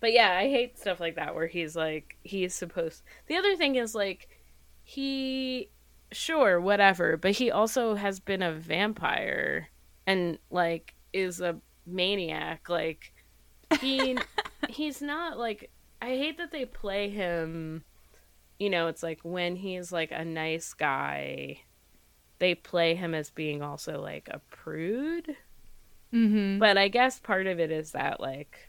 [0.00, 3.02] But yeah, I hate stuff like that where he's like he's supposed.
[3.26, 4.28] The other thing is like
[4.82, 5.70] he
[6.12, 9.70] sure whatever, but he also has been a vampire
[10.06, 13.12] and like is a maniac like
[13.80, 14.16] he
[14.68, 15.70] he's not like
[16.04, 17.84] I hate that they play him
[18.58, 21.60] you know, it's like when he's like a nice guy
[22.38, 25.36] they play him as being also like a prude.
[26.12, 26.58] Mm-hmm.
[26.58, 28.68] But I guess part of it is that like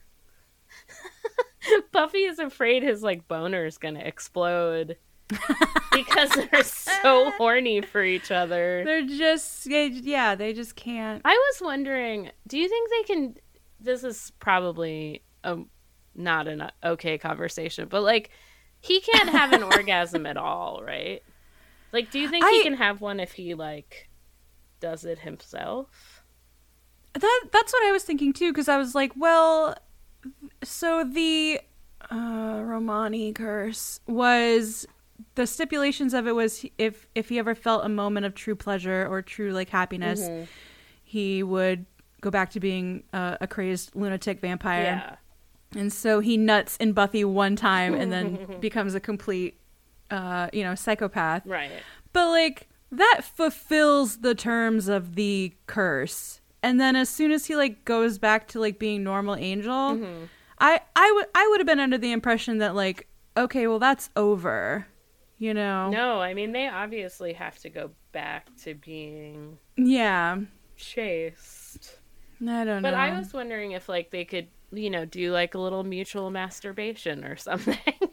[1.92, 4.98] Buffy is afraid his like boner is gonna explode
[5.92, 8.84] because they're so horny for each other.
[8.86, 11.22] They're just they- yeah, they just can't.
[11.26, 13.36] I was wondering, do you think they can?
[13.80, 15.58] This is probably a
[16.16, 18.30] not an okay conversation, but like
[18.82, 21.22] he can't have an orgasm at all, right?
[21.92, 24.10] Like, do you think he can have one if he like
[24.80, 26.24] does it himself?
[27.14, 29.76] That that's what I was thinking too because I was like, well,
[30.64, 31.62] so the
[32.12, 34.86] uh, Romani curse was
[35.36, 39.08] the stipulations of it was if if he ever felt a moment of true pleasure
[39.10, 40.44] or true like happiness, Mm-hmm.
[41.04, 41.86] he would
[42.22, 44.84] go back to being a, a crazed lunatic vampire.
[44.84, 45.16] Yeah.
[45.76, 49.60] And so he nuts in Buffy one time and then becomes a complete,
[50.10, 51.46] uh, you know, psychopath.
[51.46, 51.72] Right.
[52.14, 56.40] But like that fulfills the terms of the curse.
[56.64, 60.00] And then as soon as he like goes back to like being normal angel,
[60.60, 63.08] I I would I would have been under the impression that like
[63.38, 64.88] okay, well that's over.
[65.38, 65.90] You know.
[65.90, 70.38] No, I mean they obviously have to go back to being Yeah.
[70.78, 72.00] chased.
[72.42, 72.92] I don't But know.
[72.92, 76.32] But I was wondering if like they could, you know, do like a little mutual
[76.32, 77.78] masturbation or something.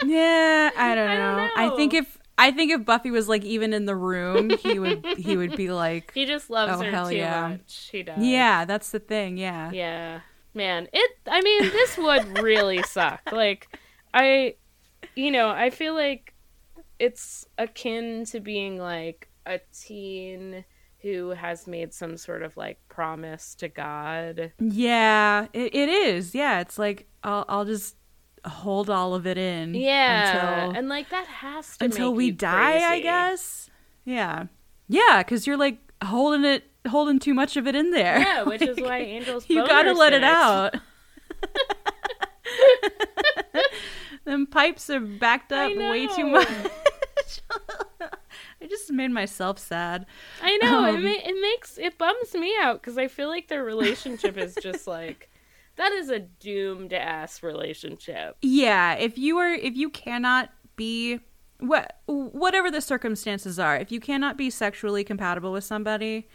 [0.00, 1.50] Yeah, I don't I know.
[1.52, 4.78] don't I think if I think if Buffy was like even in the room, he
[4.78, 7.40] would he would be like he just loves Oh, her hell too yeah.
[7.48, 7.88] much.
[7.92, 8.16] He does.
[8.22, 9.36] Yeah, that's the thing.
[9.38, 9.74] Yeah.
[9.74, 10.20] Yeah.
[10.54, 13.22] Man, it I mean, this would really suck.
[13.32, 13.68] Like
[14.14, 14.56] I
[15.16, 16.34] you know, I feel like
[16.98, 20.64] it's akin to being like a teen
[21.06, 24.52] who has made some sort of like promise to God.
[24.58, 26.34] Yeah, it, it is.
[26.34, 27.94] Yeah, it's like I'll I'll just
[28.44, 29.74] hold all of it in.
[29.74, 30.64] Yeah.
[30.64, 33.70] Until and like that has to until we die, I guess.
[34.04, 34.46] Yeah.
[34.88, 38.18] Yeah, because you're like holding it, holding too much of it in there.
[38.18, 40.74] Yeah, which is why Angel's you gotta let it out.
[44.24, 46.48] Them pipes are backed up way too much.
[48.86, 50.06] Just made myself sad.
[50.40, 53.48] I know it, Um, ma- it makes it bums me out because I feel like
[53.48, 55.28] their relationship is just like
[55.76, 58.36] that is a doomed ass relationship.
[58.42, 61.18] Yeah, if you are if you cannot be
[61.58, 66.28] what whatever the circumstances are, if you cannot be sexually compatible with somebody,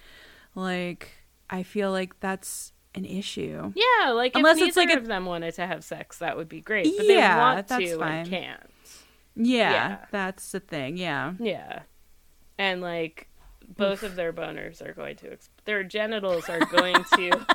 [0.54, 1.12] like
[1.50, 3.72] I feel like that's an issue.
[3.76, 6.60] Yeah, like Unless it's like a- of them wanted to have sex, that would be
[6.60, 6.92] great.
[6.98, 8.12] But Yeah, they want that's to fine.
[8.14, 8.70] and can't.
[9.38, 9.98] Yeah, Yeah.
[10.12, 10.98] that's the thing.
[10.98, 11.34] Yeah.
[11.40, 11.84] Yeah,
[12.62, 13.28] and like
[13.78, 17.46] both of their boners are going to ex- their genitals are going to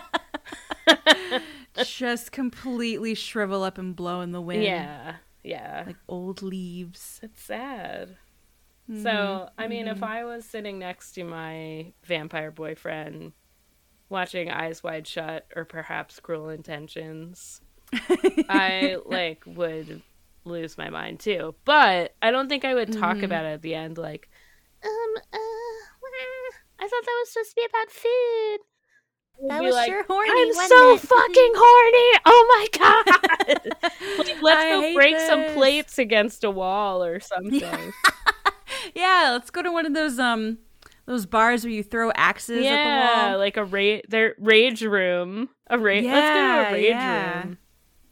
[1.84, 4.62] Just completely shrivel up and blow in the wind.
[4.62, 5.84] yeah yeah.
[5.86, 7.20] Like old leaves.
[7.22, 8.16] It's sad.
[8.90, 9.00] Mm-hmm.
[9.04, 13.32] So, I mean, if I was sitting next to my vampire boyfriend
[14.08, 17.60] watching Eyes Wide Shut or perhaps Cruel Intentions,
[18.48, 20.02] I like would
[20.44, 21.54] lose my mind too.
[21.64, 23.24] But I don't think I would talk Mm-hmm.
[23.26, 24.28] about it at the end like,
[24.84, 25.38] um, uh,
[26.78, 28.58] I thought that was supposed to be about food.
[29.48, 32.20] That was like, sure horny, I'm so it?" fucking horny.
[32.24, 33.60] Oh my god!
[34.18, 37.92] like, let's I go break some plates against a wall or something.
[38.94, 40.58] Yeah, let's go to one of those um
[41.06, 43.38] those bars where you throw axes at the yeah, wall.
[43.38, 45.48] like a rage, their rage room.
[45.68, 46.04] A rage.
[46.04, 47.42] let's go to Yeah, a rage yeah.
[47.42, 47.58] room.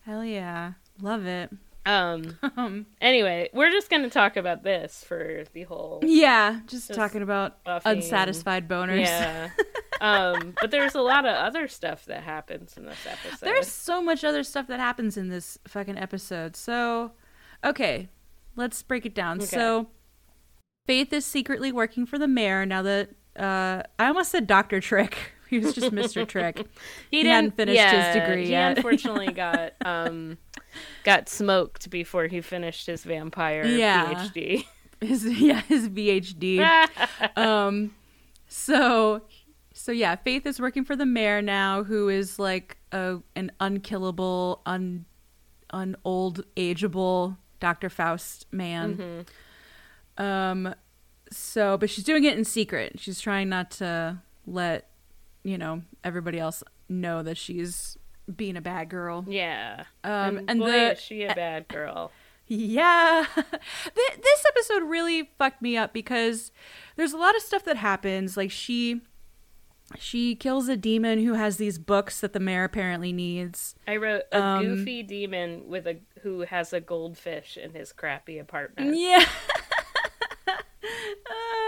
[0.04, 0.72] Hell yeah.
[1.00, 1.50] Love it.
[1.86, 2.38] Um.
[2.56, 6.00] Um, Anyway, we're just gonna talk about this for the whole.
[6.02, 9.04] yeah, just, Just talking about Buffy and- unsatisfied boners.
[9.04, 9.50] Yeah.
[10.00, 10.54] um.
[10.60, 13.44] But there's a lot of other stuff that happens in this episode.
[13.46, 16.56] There's so much other stuff that happens in this fucking episode.
[16.56, 17.12] So,
[17.64, 18.08] okay,
[18.56, 19.38] let's break it down.
[19.38, 19.46] Okay.
[19.46, 19.88] So,
[20.86, 25.16] Faith is secretly working for the mayor now that uh, I almost said Doctor Trick.
[25.50, 26.66] He was just Mister Trick.
[27.12, 28.78] He hadn't didn't- finished his degree he yet.
[28.78, 30.36] unfortunately got um
[31.04, 34.14] got smoked before he finished his vampire Yeah.
[34.14, 34.64] PhD.
[35.00, 36.88] His yeah, his VHD.
[37.36, 37.94] um
[38.46, 39.22] so
[39.74, 44.62] so yeah faith is working for the mayor now who is like a an unkillable
[44.64, 45.04] un
[45.70, 49.24] un old ageable dr faust man
[50.16, 50.74] um
[51.30, 54.16] so but she's doing it in secret she's trying not to
[54.46, 54.88] let
[55.42, 57.98] you know everybody else know that she's
[58.34, 59.84] being a bad girl yeah.
[60.04, 62.10] um and, and boy, the is she a bad girl.
[62.46, 63.26] yeah.
[63.94, 66.50] This episode really fucked me up because
[66.96, 68.36] there's a lot of stuff that happens.
[68.36, 69.00] Like she
[69.98, 73.74] she kills a demon who has these books that the mayor apparently needs.
[73.86, 78.38] I wrote a Um, goofy demon with a who has a goldfish in his crappy
[78.38, 78.96] apartment.
[78.96, 79.24] Yeah.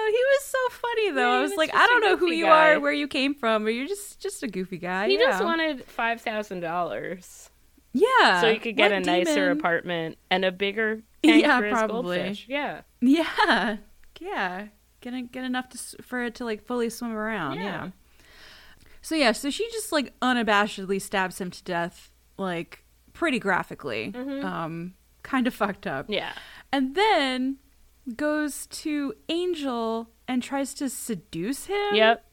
[0.07, 1.33] He was so funny though.
[1.33, 2.73] Yeah, I was, was like, I don't know who you guy.
[2.73, 5.09] are, where you came from, but you're just just a goofy guy.
[5.09, 5.27] He yeah.
[5.27, 7.51] just wanted five thousand dollars
[7.97, 12.19] yeah, so he could get a nicer apartment and a bigger Yeah, probably.
[12.19, 12.47] goldfish.
[12.49, 13.77] Yeah, Yeah,
[14.21, 14.67] yeah.
[15.01, 17.57] Get get enough to for it to like fully swim around.
[17.57, 17.63] Yeah.
[17.63, 17.91] Yeah.
[19.03, 24.13] So yeah, so she just like unabashedly stabs him to death, like pretty graphically.
[24.15, 26.07] Um, kind of fucked up.
[26.09, 26.33] yeah.
[26.73, 27.59] And then
[28.15, 31.95] goes to Angel and tries to seduce him.
[31.95, 32.25] Yep.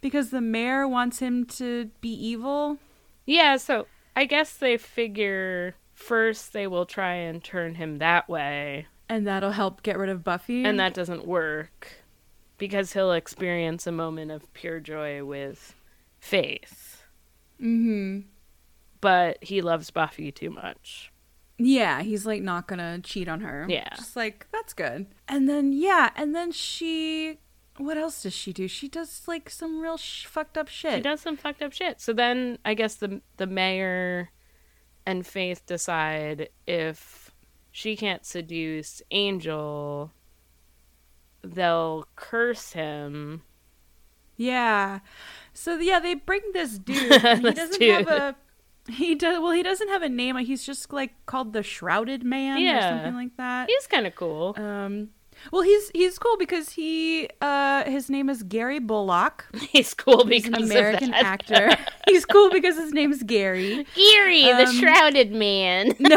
[0.00, 2.78] Because the mayor wants him to be evil.
[3.26, 8.86] Yeah, so I guess they figure first they will try and turn him that way
[9.08, 10.64] And that'll help get rid of Buffy.
[10.64, 11.88] and that doesn't work
[12.56, 15.74] because he'll experience a moment of pure joy with
[16.20, 17.02] Faith.
[17.60, 18.20] Mm-hmm.
[19.00, 21.12] But he loves Buffy too much.
[21.58, 23.66] Yeah, he's like not gonna cheat on her.
[23.68, 23.94] Yeah.
[23.96, 25.06] Just like, that's good.
[25.26, 27.38] And then, yeah, and then she.
[27.76, 28.66] What else does she do?
[28.66, 30.94] She does like some real sh- fucked up shit.
[30.94, 32.00] She does some fucked up shit.
[32.00, 34.30] So then I guess the the mayor
[35.06, 37.30] and Faith decide if
[37.70, 40.12] she can't seduce Angel,
[41.42, 43.42] they'll curse him.
[44.36, 45.00] Yeah.
[45.52, 47.12] So yeah, they bring this dude.
[47.24, 48.08] and he doesn't dude.
[48.08, 48.36] have a.
[48.88, 49.52] He does well.
[49.52, 50.36] He doesn't have a name.
[50.38, 52.90] He's just like called the Shrouded Man or Yeah.
[52.96, 53.68] something like that.
[53.68, 54.54] He's kind of cool.
[54.56, 55.10] Um.
[55.52, 59.46] Well, he's he's cool because he uh his name is Gary Bullock.
[59.70, 61.24] He's cool He's because an of American that.
[61.24, 61.76] actor.
[62.08, 63.86] he's cool because his name's Gary.
[63.94, 65.92] The Um, shrouded man.
[66.00, 66.16] No,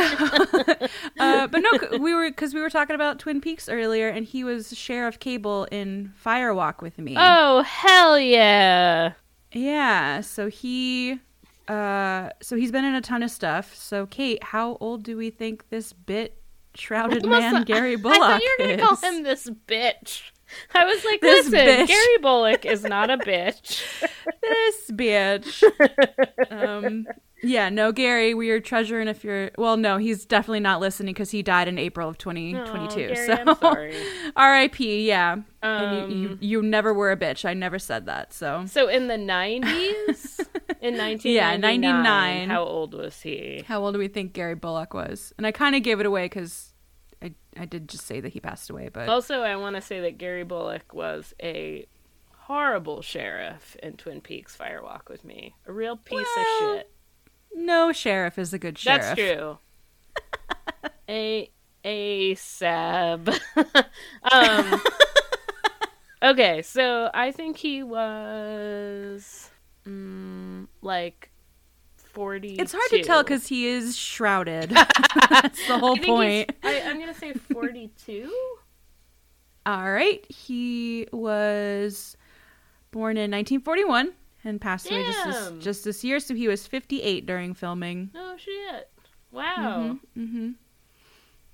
[1.20, 4.44] uh, but no, we were because we were talking about Twin Peaks earlier, and he
[4.44, 7.14] was Sheriff Cable in Fire Walk with me.
[7.18, 9.14] Oh hell yeah!
[9.52, 11.20] Yeah, so he
[11.72, 13.74] uh so he's been in a ton of stuff.
[13.76, 16.38] So Kayte, how old do we think this bit
[16.76, 18.82] shrouded man Gary I Bullock thought you were gonna is?
[19.00, 20.22] call him this bitch.
[20.76, 21.88] I was like, This listen, bitch.
[21.88, 23.82] Gary Bullock is not a bitch.
[24.42, 25.64] this bitch.
[26.52, 27.06] um
[27.44, 31.32] yeah, no, Gary, we are treasuring if you're well, no, he's definitely not listening because
[31.32, 32.94] he died in April of 2022.
[32.94, 33.96] Oh, Gary, so I'm sorry.
[34.36, 35.08] R.I.P.
[35.08, 37.44] Yeah, and you, you Um, you never were a bitch.
[37.44, 38.32] I never said that.
[38.32, 40.40] So So in the nineties,
[40.82, 42.50] in nineteen Yeah, 99.
[42.50, 43.64] how old was he?
[43.68, 45.32] how old do we think Gary Bullock was?
[45.38, 46.74] And I kind of gave it away because
[47.22, 50.02] I I did just say that he passed away, but Also, I want to say
[50.02, 51.86] that Gary Bullock was a
[52.36, 55.56] horrible sheriff in Twin Peaks Fire Walk with Me.
[55.68, 56.92] A real piece Well, of shit.
[57.54, 59.16] no sheriff is a good sheriff.
[59.16, 59.58] That's true.
[61.10, 61.50] a
[61.84, 63.30] a sab.
[64.32, 64.82] um.
[66.24, 69.51] okay, so I think he was
[69.88, 71.30] mm, like
[71.96, 72.56] forty.
[72.56, 74.70] It's hard to tell because he is shrouded.
[75.30, 76.52] That's the whole point.
[76.64, 78.34] I, I'm gonna say forty-two.
[79.66, 82.18] All right, he was
[82.90, 84.12] born in 1941
[84.44, 86.20] and passed away just this, just this year.
[86.20, 88.10] So he was 58 during filming.
[88.16, 88.90] Oh shit!
[89.32, 89.98] Wow.
[90.18, 90.50] Mm-hmm,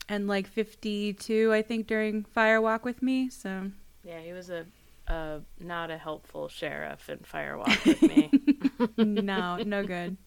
[0.07, 3.29] And like 52, I think, during Fire Walk with Me.
[3.29, 3.71] So
[4.05, 4.65] Yeah, he was a,
[5.07, 8.31] a not a helpful sheriff in Fire Walk with me.
[8.97, 10.17] no, no good.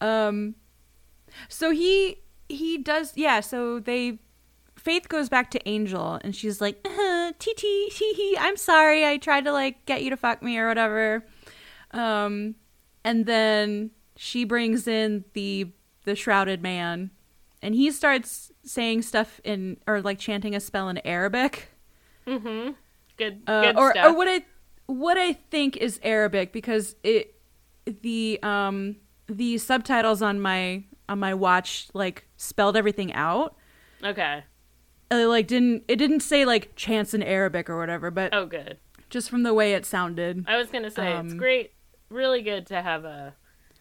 [0.00, 0.54] Um,
[1.48, 3.40] so he he does yeah.
[3.40, 4.18] So they
[4.76, 9.04] Faith goes back to Angel and she's like, uh, "TT, hee hee, I'm sorry.
[9.04, 11.24] I tried to like get you to fuck me or whatever."
[11.90, 12.54] Um,
[13.04, 15.72] and then she brings in the
[16.04, 17.10] the shrouded man,
[17.60, 21.70] and he starts saying stuff in or like chanting a spell in Arabic.
[22.26, 22.72] mm-hmm.
[23.18, 24.06] Good, uh, good or stuff.
[24.06, 24.42] or what I
[24.86, 27.34] what I think is Arabic because it
[28.02, 28.96] the um
[29.26, 33.56] the subtitles on my on my watch like spelled everything out.
[34.04, 34.44] okay.
[35.10, 38.78] It, like didn't it didn't say like chants in Arabic or whatever, but Oh, good.
[39.10, 40.44] just from the way it sounded.
[40.46, 41.72] I was gonna say it's Um, great,
[42.10, 43.34] really good to have a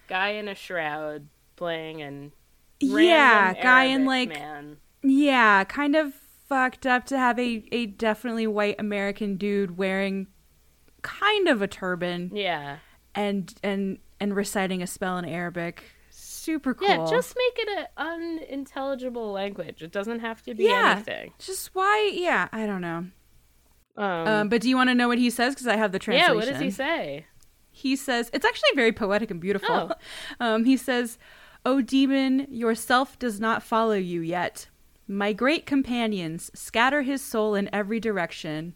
[0.07, 1.27] guy in a shroud
[1.57, 2.31] playing and
[2.79, 4.77] yeah, guy in like man.
[5.03, 6.13] yeah, kind of
[6.47, 10.27] fucked up to have a a definitely white American dude wearing
[11.01, 12.77] kind of a turban Yeah,
[13.15, 15.83] and and and reciting a spell in Arabic.
[16.09, 16.87] Super cool.
[16.87, 17.05] yeah.
[17.09, 19.83] Just make it an unintelligible language.
[19.83, 20.93] It doesn't have to be Yeah.
[20.95, 21.33] anything.
[21.39, 22.11] Just why?
[22.13, 23.05] Yeah, I don't know.
[23.97, 25.53] Um, Um, but do you want to know what he says?
[25.53, 26.31] Because I have the translation.
[26.31, 26.35] yeah.
[26.35, 27.25] What does he say?
[27.71, 29.69] He says it's actually very poetic and beautiful.
[29.69, 29.91] Oh.
[30.39, 31.17] Um, he says,
[31.65, 34.67] "O demon, yourself does not follow you yet.
[35.07, 38.75] My great companions scatter his soul in every direction.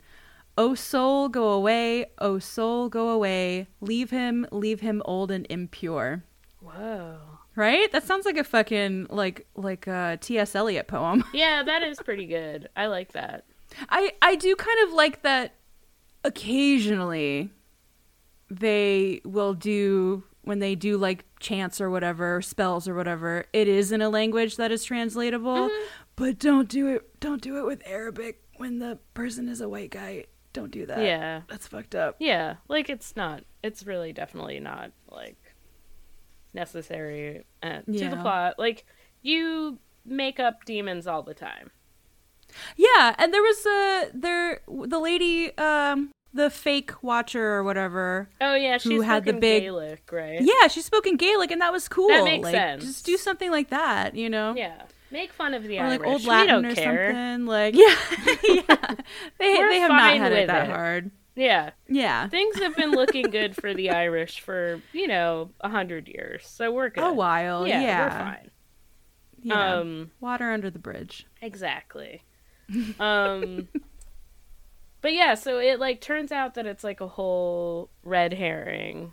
[0.57, 2.05] O soul, go away.
[2.19, 3.67] O soul, go away.
[3.81, 4.45] Leave him.
[4.51, 6.23] Leave him old and impure."
[6.61, 7.17] Whoa.
[7.55, 7.91] Right?
[7.91, 10.55] That sounds like a fucking like like a T.S.
[10.55, 11.23] Eliot poem.
[11.33, 12.69] Yeah, that is pretty good.
[12.75, 13.45] I like that.
[13.89, 15.55] I I do kind of like that
[16.23, 17.49] occasionally
[18.49, 23.91] they will do when they do like chants or whatever spells or whatever it is
[23.91, 26.00] in a language that is translatable Mm-hmm.
[26.15, 29.89] But don't do it don't do it with arabic when the person is a white
[29.91, 31.41] guy don't do that Yeah.
[31.49, 33.43] that's fucked up Yeah, like it's not.
[33.63, 35.37] It's really definitely not like
[36.53, 38.55] necessary uh, to the plot.
[38.59, 38.85] Like
[39.21, 41.71] you make up demons all the time.
[42.75, 48.55] yeah and there was a there the lady um the fake watcher or whatever Oh
[48.55, 50.41] yeah, she's Who had the big- Gaelic, right?
[50.41, 52.83] yeah she spoke in gaelic and that was cool That makes like sense.
[52.83, 54.81] just do something like that you know Yeah.
[55.11, 56.09] Make fun of the or like Irish.
[56.13, 57.11] old we Latin don't or care.
[57.13, 57.45] something.
[57.45, 57.95] Like yeah,
[58.43, 58.95] yeah.
[59.37, 60.71] They We're they have not had it that it.
[60.71, 61.11] hard.
[61.35, 62.27] Yeah, Yeah.
[62.29, 66.71] things have been looking good for the Irish for you know a hundred years, so
[66.71, 67.03] we're good.
[67.03, 67.67] A while.
[67.67, 68.03] Yeah, Yeah.
[68.03, 68.51] we're fine.
[69.43, 69.75] Yeah.
[69.77, 71.25] Um, Water under the bridge.
[71.41, 72.23] exactly.
[72.99, 73.67] Um,
[75.01, 79.11] but yeah, so it like turns out that it's like a whole red herring,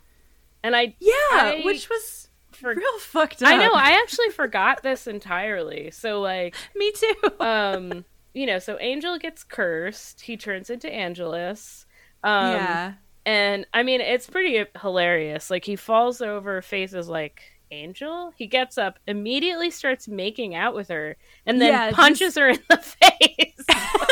[0.62, 2.27] and I Yeah, I which was
[2.60, 3.48] for real fucked up.
[3.48, 5.90] I know I actually forgot this entirely.
[5.90, 7.14] So like Me too.
[7.40, 8.04] um
[8.34, 11.86] you know so angel gets cursed he turns into angelus
[12.22, 12.92] um yeah.
[13.26, 17.40] and i mean it's pretty hilarious like he falls over is like
[17.70, 22.50] angel he gets up immediately starts making out with her and then Yeah, punches her
[22.50, 23.64] in the face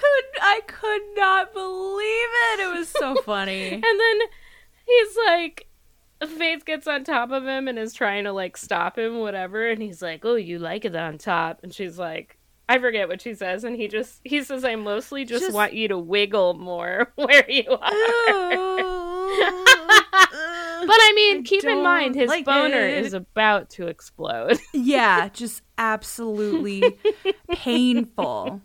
[0.00, 2.60] could I could not believe it.
[2.60, 3.72] It was so funny.
[3.72, 4.18] and then
[4.86, 5.66] he's like
[6.36, 9.80] faith gets on top of him and is trying to like stop him whatever and
[9.82, 12.36] he's like oh you like it on top and she's like
[12.68, 15.72] I forget what she says, and he just he says, "I mostly just, Just- want
[15.72, 17.78] you to wiggle more where you are."
[20.86, 23.04] but I mean, keep in mind his like boner it.
[23.04, 24.58] is about to explode.
[24.72, 26.96] yeah, just absolutely
[27.50, 28.60] painful.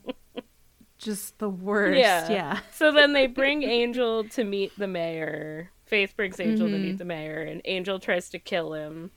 [1.06, 2.00] Just the worst.
[2.00, 2.30] Yeah.
[2.30, 2.60] Yeah.
[2.74, 5.72] so then they bring Angel to meet the mayor.
[5.86, 6.82] Faith brings Angel to Mhm.
[6.82, 9.12] meet the mayor, and Angel tries to kill him,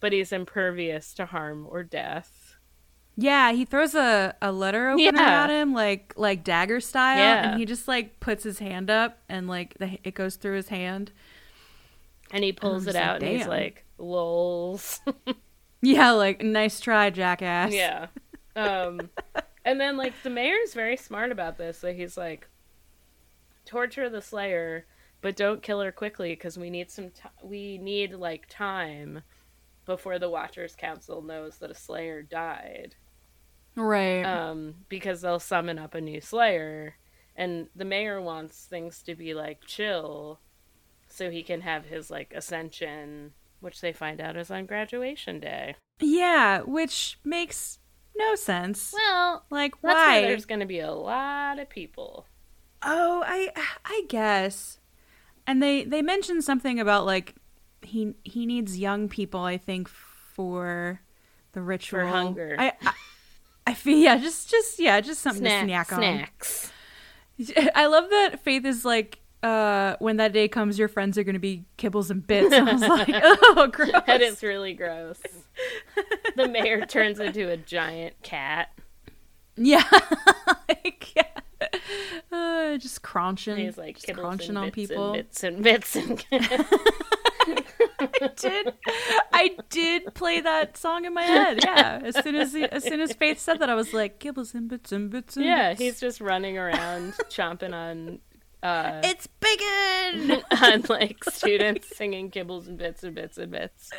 [0.00, 2.56] but he's impervious to harm or death.
[3.16, 5.44] Yeah, he throws a, a letter opener Yeah.
[5.44, 7.50] at him like like dagger style Yeah.
[7.52, 10.68] and he just like puts his hand up and like the, it goes through his
[10.68, 11.10] hand.
[12.32, 15.00] And he pulls just it like, out, and he's like, "Lols."
[15.80, 17.72] Yeah, like nice try, jackass.
[17.72, 18.06] Yeah.
[18.56, 19.10] Um,
[19.64, 21.78] and then like the mayor's very smart about this.
[21.78, 22.48] So he's like,
[23.64, 24.86] torture the Slayer,
[25.20, 27.10] but don't kill her quickly because we need some.
[27.10, 29.22] T- we need like time
[29.86, 32.96] before the Watchers Council knows that a Slayer died.
[33.76, 34.22] Right.
[34.22, 36.94] Um, because they'll summon up a new Slayer,
[37.34, 40.40] and the mayor wants things to be like chill,
[41.08, 45.76] so he can have his like ascension, which they find out is on graduation day.
[46.00, 47.78] yeah, which makes
[48.16, 48.92] no sense.
[48.92, 50.20] Well, like why?
[50.20, 52.26] there's going to be a lot of people.
[52.82, 53.50] Oh, I
[53.84, 54.78] I guess.
[55.46, 57.34] And they they mentioned something about like
[57.82, 61.00] he he needs young people, I think, for
[61.52, 62.00] the ritual.
[62.00, 62.56] For hunger.
[62.58, 62.92] I I,
[63.68, 65.98] I feel yeah, just just yeah, just something Snack- to snack on.
[65.98, 66.72] snacks.
[67.74, 71.34] I love that Faith is like, uh, when that day comes, your friends are going
[71.34, 72.52] to be kibbles and bits.
[72.54, 73.90] I was like, oh, gross.
[74.06, 75.20] That is really gross.
[76.34, 78.70] the mayor turns into a giant cat.
[79.56, 79.84] Yeah.
[80.68, 81.26] like, yeah.
[82.32, 83.52] Uh, just crunching.
[83.54, 85.12] And he's like just crunching and on bits people.
[85.12, 86.26] and bits and bits and
[88.00, 88.74] I did.
[89.32, 91.60] I did play that song in my head.
[91.62, 92.00] Yeah.
[92.02, 94.68] As soon as he, as soon as Faith said that, I was like, kibbles and
[94.68, 95.80] bits and bits and yeah, bits.
[95.80, 98.20] he's just running around chomping on
[98.64, 100.42] uh It's bacon.
[100.62, 103.90] on like students singing kibbles and bits and bits and bits.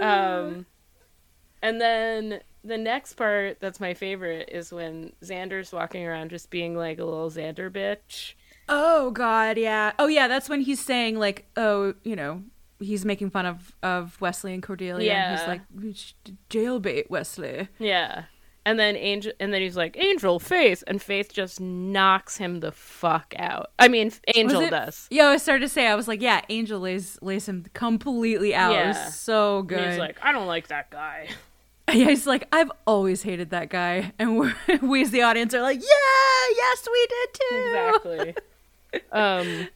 [0.00, 0.66] Um
[1.62, 6.74] and then the next part that's my favorite is when Xander's walking around just being
[6.74, 8.34] like a little Xander bitch.
[8.68, 9.92] Oh God, yeah.
[9.98, 12.42] Oh yeah, that's when he's saying like, oh, you know,
[12.80, 15.12] he's making fun of of Wesley and Cordelia.
[15.12, 17.68] and he's like, jailbait Wesley.
[17.78, 18.24] Yeah.
[18.66, 22.72] And then Angel and then he's like, Angel, Faith, and Faith just knocks him the
[22.72, 23.70] fuck out.
[23.78, 25.06] I mean Angel it- does.
[25.10, 28.72] Yeah, I started to say, I was like, yeah, Angel lays lays him completely out.
[28.72, 28.88] It Yeah.
[29.06, 29.88] was so And good.
[29.90, 31.28] he's like, I don't like that guy.
[31.92, 35.60] yeah, he's like, I've always hated that guy, and we're, we as the audience are
[35.60, 37.56] like, yeah, yes, we did too.
[37.66, 38.34] Exactly.
[39.12, 39.68] um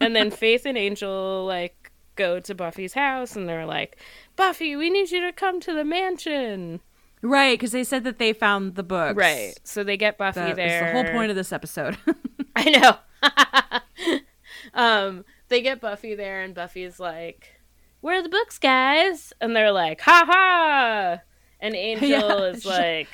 [0.00, 3.98] and then Faith and Angel like go to Buffy's house and they're like,
[4.34, 6.80] Buffy, we need you to come to the mansion.
[7.24, 9.16] Right, because they said that they found the books.
[9.16, 9.54] Right.
[9.64, 10.86] So they get Buffy That there.
[10.86, 11.96] the whole point of this episode.
[12.56, 12.96] I know.
[14.74, 17.60] um, they get Buffy there, and Buffy's like,
[18.00, 21.18] "Where are the books, guys?" And they're like, "Ha ha!"
[21.60, 23.08] And Angel Yeah, is like,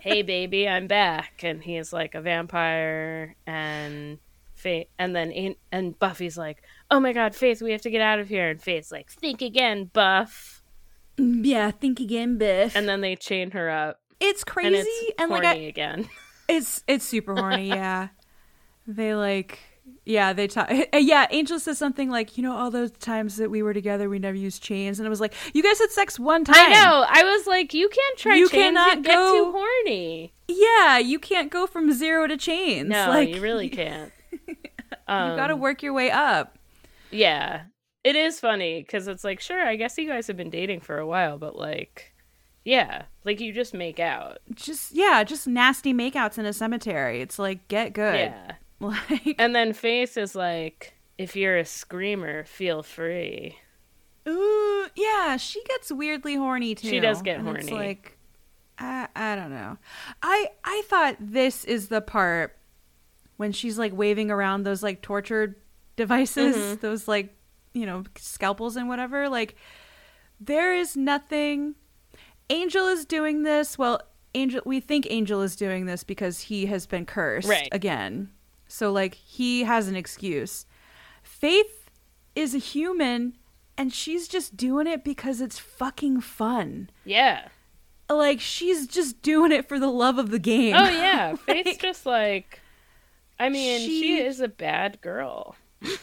[0.00, 4.18] "Hey, baby, I'm back." And he's like a vampire, and
[4.54, 8.18] Faith, and then and Buffy's like, "Oh my God, Faith, we have to get out
[8.18, 10.57] of here." And Faith's like, "Think again, Buff."
[11.18, 12.74] Yeah, think again, Biff.
[12.76, 16.08] And then they chain her up, it's and crazy, it's and, horny like, I, again.
[16.48, 17.68] it's it's super horny.
[17.68, 18.08] Yeah,
[18.86, 19.58] they like.
[20.04, 20.70] Yeah, they talk.
[20.94, 24.18] Yeah, Angel says something like, "You know, all those times that we were together, we
[24.18, 27.04] never used chains," and I was like, "You guys had sex one time." I know.
[27.08, 28.62] I was like, "You can't try You chains.
[28.64, 32.88] cannot you get go- too horny." Yeah, you can't go from zero to chains.
[32.88, 34.10] No, like, you really can't.
[34.46, 34.56] You
[35.06, 36.56] Um, got to work your way up.
[37.10, 37.62] Yeah,
[38.08, 40.98] It is funny because it's like, sure, I guess you guys have been dating for
[40.98, 42.14] a while, but like,
[42.64, 44.38] yeah, like you just make out.
[44.54, 47.20] Just yeah, just nasty makeouts in a cemetery.
[47.20, 48.14] It's like get good.
[48.32, 48.52] Yeah.
[48.80, 53.56] Like And then Faith is like, if you're a screamer, feel free.
[54.28, 56.88] ooh, yeah, she gets weirdly horny too.
[56.88, 57.72] She does get horny.
[57.72, 58.16] like
[58.78, 59.78] I I don't know.
[60.22, 62.56] I I thought this is the part
[63.36, 65.56] when she's like waving around those like tortured
[65.96, 66.80] devices, Mhm.
[66.80, 67.34] those like,
[67.78, 69.28] you know, scalpels and whatever.
[69.28, 69.54] Like
[70.40, 71.74] there is nothing
[72.50, 73.76] Angel is doing this.
[73.78, 74.00] Well,
[74.34, 77.68] Angel we think Angel is doing this because he has been cursed Right.
[77.72, 78.30] again.
[78.68, 80.66] So like he has an excuse.
[81.22, 81.90] Faith
[82.34, 83.36] is a human
[83.76, 86.90] and she's just doing it because it's fucking fun.
[87.04, 87.48] Yeah.
[88.10, 90.74] Like she's just doing it for the love of the game.
[90.74, 92.60] Oh yeah, Faith's just like
[93.38, 95.54] I mean, she, She- is a bad girl.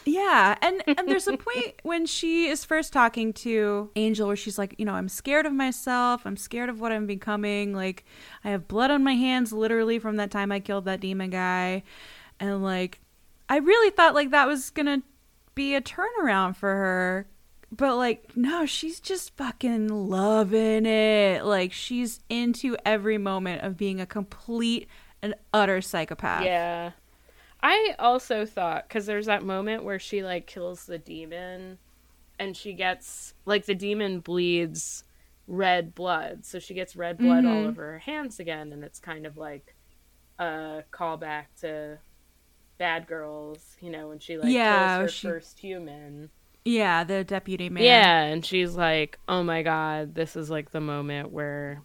[0.06, 4.58] Yeah, and and there's a point when she is first talking to Angel where she's
[4.58, 6.26] like, you know, I'm scared of myself.
[6.26, 7.74] I'm scared of what I'm becoming.
[7.74, 8.06] Like,
[8.44, 11.84] I have blood on my hands, literally from that time I killed that demon guy,
[12.40, 13.00] and like,
[13.50, 15.02] I really thought like that was gonna
[15.56, 17.28] be a turnaround for her,
[17.72, 21.44] but like, no, she's just fucking loving it.
[21.44, 24.88] Like, she's into every moment of being a complete
[25.22, 26.46] and utter psychopath.
[26.46, 26.92] Yeah.
[27.68, 31.80] I also thought cuz there's that moment where she like kills the demon
[32.38, 35.03] and she gets like the demon bleeds
[35.47, 36.45] red blood.
[36.45, 37.68] So she gets red blood all Mhm.
[37.70, 39.76] over her hands again and it's kind of like
[40.38, 41.97] a callback to
[42.78, 46.30] Bad Girls, you know, when she like Yeah, kills her she- first human.
[46.66, 47.86] yeah, the deputy mayor.
[47.86, 51.82] Yeah, and she's like, "Oh my god, this is like the moment where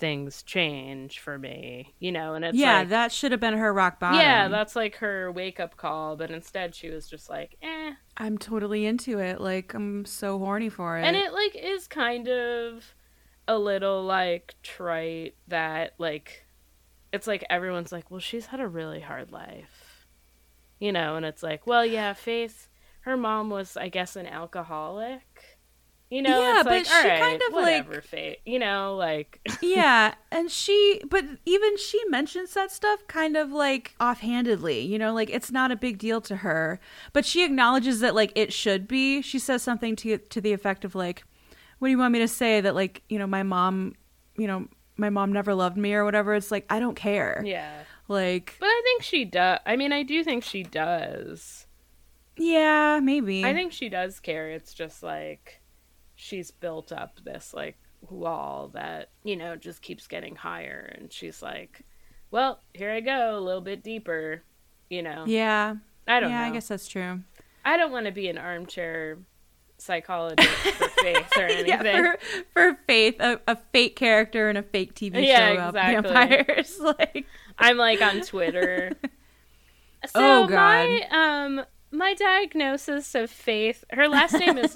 [0.00, 3.72] things change for me." You know, and it's yeah, like, that should have been her
[3.72, 4.18] rock bottom.
[4.18, 8.36] yeah, that's like her wake up call, but instead she was just like, "Eh." I'm
[8.36, 9.40] totally into it.
[9.40, 11.04] Like I'm so horny for it.
[11.04, 12.94] And it like is kind of
[13.46, 16.46] a little like trite that like
[17.12, 20.06] it's like everyone's like, "Well, she's had a really hard life."
[20.78, 22.68] You know, and it's like, "Well, yeah, Faith,
[23.02, 25.22] her mom was I guess an alcoholic."
[26.10, 28.38] You know, Yeah, it's but like, she all right, kind of, like- whatever, Faith.
[28.44, 33.94] You know, like yeah, and she, but even she mentions that stuff kind of like
[34.00, 34.80] offhandedly.
[34.80, 36.80] You know, like it's not a big deal to her,
[37.12, 39.22] but she acknowledges that like it should be.
[39.22, 41.22] She says something to to the effect of like,
[41.78, 42.60] "What do you want me to say?
[42.60, 43.94] That like you know my mom,
[44.36, 46.34] you know." My mom never loved me or whatever.
[46.34, 47.42] It's like I don't care.
[47.46, 47.72] yeah.
[48.06, 49.58] Like, But I think she does.
[49.64, 51.64] I mean, I do think she does.
[52.36, 53.42] yeah, maybe.
[53.44, 54.50] I think she does care.
[54.50, 55.59] It's just like
[56.20, 57.76] she's built up this like
[58.10, 61.80] wall that, you know, just keeps getting higher and she's like,
[62.30, 64.42] "Well, here I go, a little bit deeper."
[64.90, 65.24] You know.
[65.26, 65.76] Yeah.
[66.06, 66.46] I don't yeah, know.
[66.46, 67.20] I guess that's true.
[67.64, 69.18] I don't want to be an armchair
[69.78, 71.68] psychologist for faith or anything.
[71.68, 71.82] Yeah,
[72.14, 72.18] for
[72.52, 76.12] for Faith, a, a fake character in a fake TV Yeah, show about exactly.
[76.12, 76.78] vampires.
[76.98, 77.26] like,
[77.58, 78.92] I'm like on Twitter.
[80.06, 80.12] So
[80.44, 80.56] Oh, God.
[80.56, 84.74] my um my diagnosis of Faith, her last name is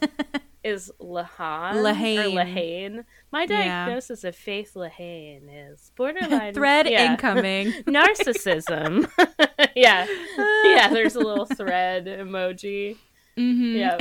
[0.65, 2.33] is Lahan or Lehane.
[2.35, 3.05] Lehane.
[3.31, 3.85] My Yeah.
[3.87, 5.43] diagnosis of Faith Lehane
[5.73, 7.73] is borderline thread yeah, incoming.
[7.86, 9.09] narcissism.
[9.77, 10.07] yeah,
[10.65, 10.89] yeah.
[10.89, 12.97] There's a little thread emoji.
[13.36, 13.77] Mm-hmm.
[13.77, 13.99] Yeah,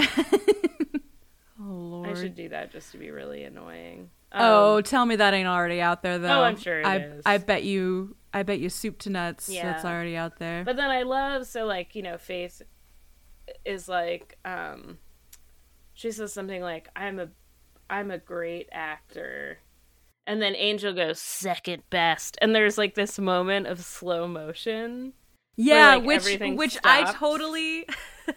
[1.59, 2.09] Oh Lord.
[2.09, 4.09] I should do that just to be really annoying.
[4.33, 6.39] oh, Um, tell me that ain't already out there though.
[6.39, 7.23] Oh, I'm sure it I is.
[7.25, 8.15] I bet you.
[8.33, 9.47] I bet you soup to nuts.
[9.49, 9.63] Yeah.
[9.71, 10.63] That's already out there.
[10.63, 12.61] But then I love so like you know Faith
[13.65, 14.97] is like um
[15.93, 17.29] she says something like I'm a
[17.89, 19.59] I'm a great actor.
[20.25, 22.37] And then Angel goes second best.
[22.41, 25.13] And there's like this moment of slow motion.
[25.57, 27.85] yeah, like, which which I totally,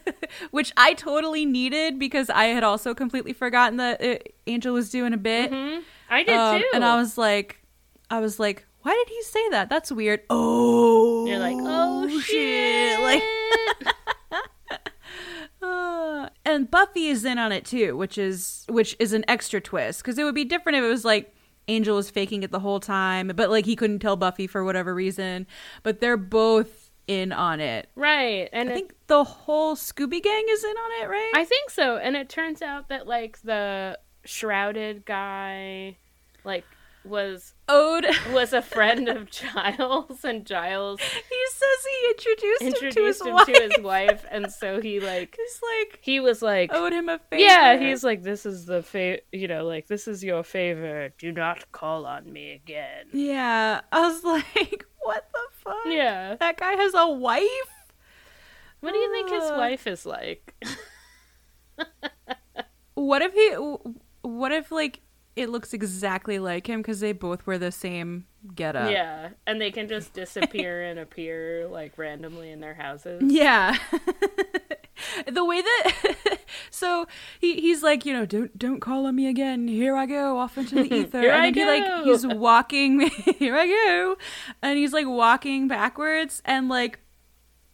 [0.51, 4.16] which I totally needed because I had also completely forgotten that uh,
[4.47, 5.51] Angel was doing a bit.
[5.53, 5.78] hmm
[6.11, 6.66] I did Um, too.
[6.74, 7.61] And I was like,
[8.11, 9.69] I was like, why did he say that?
[9.69, 10.20] That's weird.
[10.31, 13.01] Oh, You're like, oh shit.
[13.01, 13.23] Like,
[15.62, 20.01] uh, and Buffy is in on it too, which is which is an extra twist
[20.03, 21.33] because it would be different if it was like
[21.69, 24.95] Angel was faking it the whole time, but like he couldn't tell Buffy for whatever
[24.95, 25.47] reason.
[25.83, 27.89] But they're both in on it.
[27.95, 28.49] right.
[28.53, 31.33] And I it- think the whole Scooby Gang is in on it, right?
[31.37, 31.97] I think so.
[31.99, 35.97] And it turns out that like the shrouded guy
[36.45, 36.65] like
[37.09, 38.07] was Ode.
[38.33, 43.45] was a friend of Giles and Giles he says he introduced, introduced him him to
[43.45, 43.73] his to wife.
[43.77, 47.43] his wife and so he like He's like he was like owed him a favor.
[47.43, 51.33] yeah he's like this is the fa- you know like this is your favor do
[51.33, 53.81] not call on me again yeah.
[53.93, 55.77] I was like, what the fuck?
[55.87, 57.47] yeah That guy has a wife.
[58.81, 59.55] what do you think his Uh.
[59.59, 60.55] wife is like
[62.95, 63.51] what if he?
[64.23, 65.01] What if like
[65.37, 68.91] it looks exactly like him because they both wear the same getup?
[68.91, 73.23] Yeah, and they can just disappear and appear like randomly in their houses.
[73.25, 73.77] Yeah.
[75.31, 76.39] the way that
[76.71, 77.07] so
[77.39, 80.57] he, he's like you know don't don't call on me again here i go off
[80.57, 82.05] into the ether Here and I he like go.
[82.05, 83.01] he's walking
[83.39, 84.17] here i go
[84.63, 86.99] and he's like walking backwards and like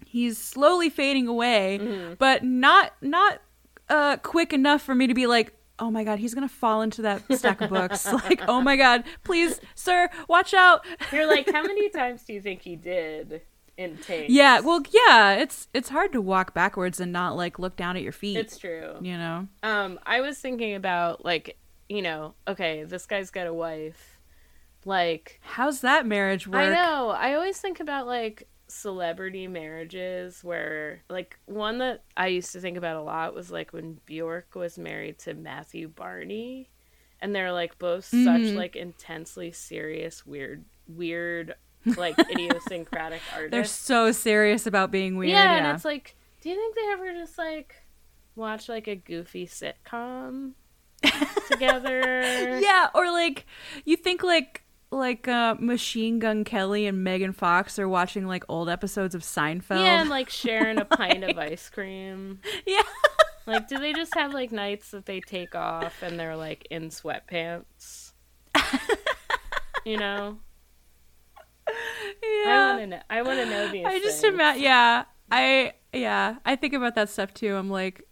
[0.05, 2.15] he's slowly fading away Mm-hmm.
[2.19, 3.41] but not not
[3.89, 7.03] uh quick enough for me to be like oh my god he's gonna fall into
[7.03, 11.63] that stack of books like oh my god please sir watch out You're like, how
[11.63, 13.43] many times do you think he did
[13.77, 14.31] in takes?
[14.33, 18.03] yeah well yeah it's it's hard to walk backwards and not like look down at
[18.03, 18.95] your feet it's true.
[19.01, 21.57] you know Um, I was thinking about like,
[21.89, 24.21] you know, okay, this guy's got a wife.
[24.85, 27.11] Like, how's that marriage work I know.
[27.11, 32.77] I always think about like celebrity marriages where like one that I used to think
[32.77, 36.71] about a lot was like when Bjork was married to Matthew Barney
[37.21, 38.57] and they're like both such Mhm.
[38.57, 41.55] like intensely serious weird weird
[41.97, 43.51] like idiosyncratic artists.
[43.51, 45.31] They're so serious about being weird.
[45.31, 47.77] yeah, Yeah, and it's like do you think they ever just like
[48.35, 50.53] watch like a goofy sitcom
[51.51, 52.59] together?
[52.61, 53.47] yeah, or like
[53.85, 54.62] you think like
[54.93, 59.85] like uh, Machine Gun Kelly and Megan Fox are watching like old episodes of Seinfeld.
[59.85, 62.41] Yeah, and like sharing a pint of ice cream.
[62.67, 62.83] yeah.
[63.47, 66.91] Like, do they just have like nights that they take off and they're like in
[66.91, 68.13] sweatpants?
[69.85, 70.39] you know,
[71.67, 72.69] I yeah.
[72.69, 73.03] want to know.
[73.11, 73.85] I want to know these.
[73.85, 74.63] I just imagine.
[74.63, 76.37] Yeah, I yeah.
[76.45, 77.57] I think about that stuff too.
[77.57, 78.07] I'm like,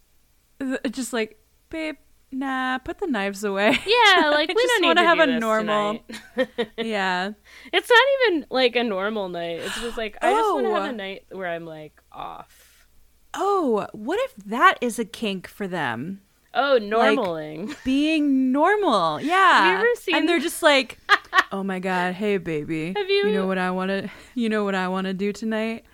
[0.90, 1.38] just like,
[1.68, 1.96] babe,
[2.32, 3.78] nah, put the knives away.
[3.86, 6.00] Yeah, like we just don't wanna have a normal-
[6.78, 7.32] yeah.
[7.72, 9.60] it's not even like a normal night.
[9.60, 10.74] It's just like I just want to Oh.
[10.74, 10.92] have a oh.
[10.92, 12.86] night where I'm like off.
[13.34, 16.22] Oh, what if that is a kink for them?
[16.52, 17.76] Oh, normaling.
[17.84, 19.20] being normal.
[19.20, 19.36] Yeah.
[19.36, 20.98] Have you ever seen- And they're just like,
[21.52, 22.92] "Oh my god, hey baby.
[22.96, 25.84] Have you- know what I want to you know what I want to do tonight?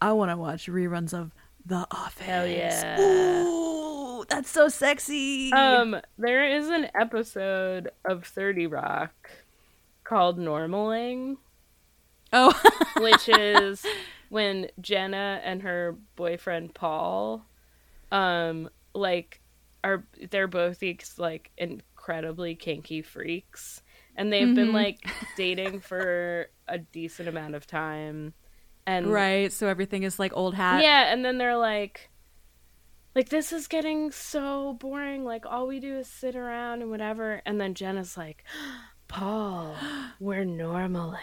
[0.00, 1.30] I want to watch reruns of
[1.64, 2.98] The Office." Hell yeah.
[2.98, 3.83] Ooh,
[4.28, 5.52] that's so sexy.
[5.52, 9.30] Um, there is an episode of Thirty Rock
[10.04, 11.36] called "Normaling."
[12.32, 12.52] oh.
[12.98, 13.84] which is
[14.28, 17.44] when Jenna and her boyfriend Paul,
[18.10, 19.40] um, like
[19.82, 23.82] are they're both these like incredibly kinky freaks,
[24.16, 24.74] and they've been Mhm.
[24.74, 24.98] like
[25.36, 28.32] dating for a decent amount of time,
[28.86, 30.82] and right, so everything is like old hat.
[30.82, 32.10] yeah, and then they're like.
[33.14, 35.24] Like this is getting so boring.
[35.24, 37.40] Like all we do is sit around and whatever.
[37.46, 38.44] And then Jenna's like,
[39.08, 39.76] "Paul,
[40.20, 41.20] we're normaling,"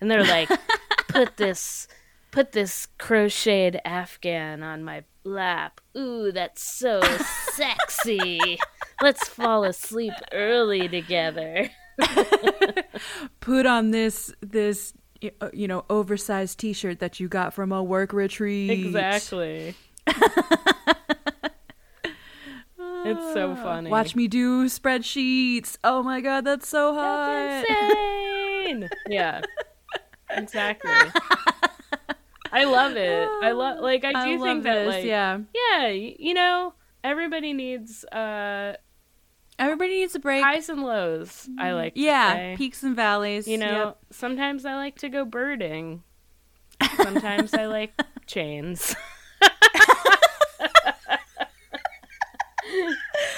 [0.00, 0.50] and they're like,
[1.08, 1.88] "Put this,
[2.30, 5.80] put this crocheted afghan on my lap.
[5.96, 7.00] Ooh, that's so
[7.54, 8.58] sexy.
[9.02, 11.70] Let's fall asleep early together."
[13.40, 14.92] Put on this this
[15.40, 18.70] uh, you know, oversized t-shirt that you got from a work retreat.
[18.70, 19.74] Exactly.
[23.08, 23.88] It's so funny.
[23.90, 25.78] Watch me do spreadsheets.
[25.84, 27.64] Oh my god, that's so hot.
[27.68, 28.88] That's insane.
[29.08, 29.40] yeah.
[30.28, 30.90] Exactly.
[32.50, 33.28] I love it.
[33.42, 35.38] I love like I do I think that this, like yeah.
[35.54, 36.74] yeah, you know,
[37.04, 38.74] everybody needs uh
[39.58, 40.42] Everybody needs a break.
[40.42, 41.48] highs and lows.
[41.58, 42.54] I like to yeah, say.
[42.58, 43.46] peaks and valleys.
[43.46, 43.98] You know, Yep.
[44.10, 46.02] sometimes I like to go birding.
[46.96, 47.92] Sometimes I like
[48.26, 48.94] chains.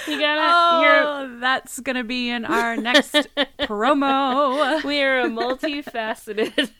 [0.06, 3.14] you gotta Oh, that's gonna be in our next
[3.60, 4.82] promo.
[4.84, 6.70] we are a multifaceted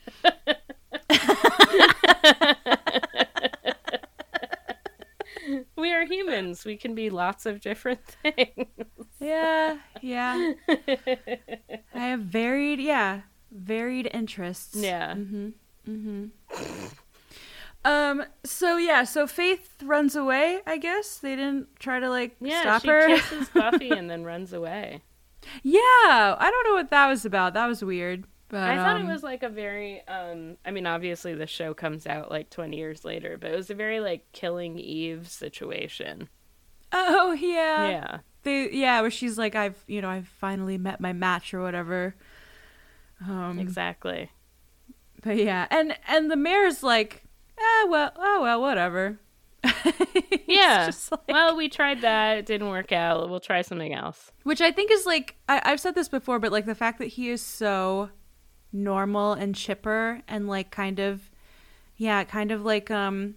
[5.76, 8.66] we are humans we can be lots of different things
[9.20, 10.52] Yeah, yeah.
[11.94, 14.76] I have varied, yeah, varied interests.
[14.76, 15.48] yeah Mm-hmm.
[15.88, 16.24] Mm-hmm.
[17.89, 18.24] Um.
[18.44, 19.05] So yeah.
[19.05, 20.60] So Faith runs away.
[20.66, 23.06] I guess they didn't try to like yeah stop she her.
[23.09, 25.02] kisses buffy and then runs away
[25.62, 25.81] yeah.
[26.39, 27.55] I don't know what that was about.
[27.55, 28.24] That was weird.
[28.51, 31.74] But i thought it um, was like a very um i mean obviously the show
[31.74, 36.31] comes out like 20 years later but it was a very like killing eve situation
[36.93, 37.89] Oh yeah.
[37.89, 39.02] yeah They yeah.
[39.02, 42.15] Where she's like, I've you know I've finally met my match or whatever.
[43.27, 43.59] Um.
[43.59, 44.31] exactly
[45.23, 47.24] But yeah, and and the mayor's like,
[47.84, 49.18] ah, well, oh well, whatever.
[50.46, 54.60] Yeah like- well we tried that it didn't work out we'll try something else which
[54.60, 57.28] I think is like I, I've said this before, but like the fact that he
[57.28, 58.09] is so
[58.72, 61.30] normal and chipper and like kind of,
[61.96, 63.34] yeah, kind of like um,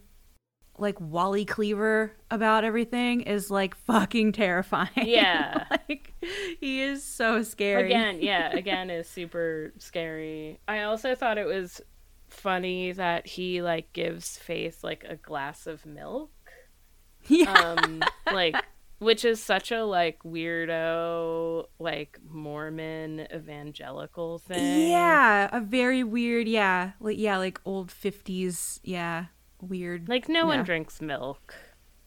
[0.78, 4.90] like Wally Cleaver about everything is like fucking terrifying.
[4.96, 5.66] Yeah.
[5.90, 6.14] like
[6.60, 7.86] he is so scary.
[7.86, 10.60] Again, yeah, again is super scary.
[10.68, 11.82] I also thought it was
[12.32, 16.32] funny that he like gives Faith like a glass of milk.
[17.28, 17.52] Yeah.
[17.52, 18.02] Um
[18.34, 18.56] like
[19.00, 24.90] which is such a like weirdo like Mormon evangelical thing.
[24.90, 26.92] yeah, a very weird, yeah.
[27.00, 29.26] Like yeah, like old 50s, yeah,
[29.60, 30.08] weird.
[30.08, 31.56] Like no one drinks milk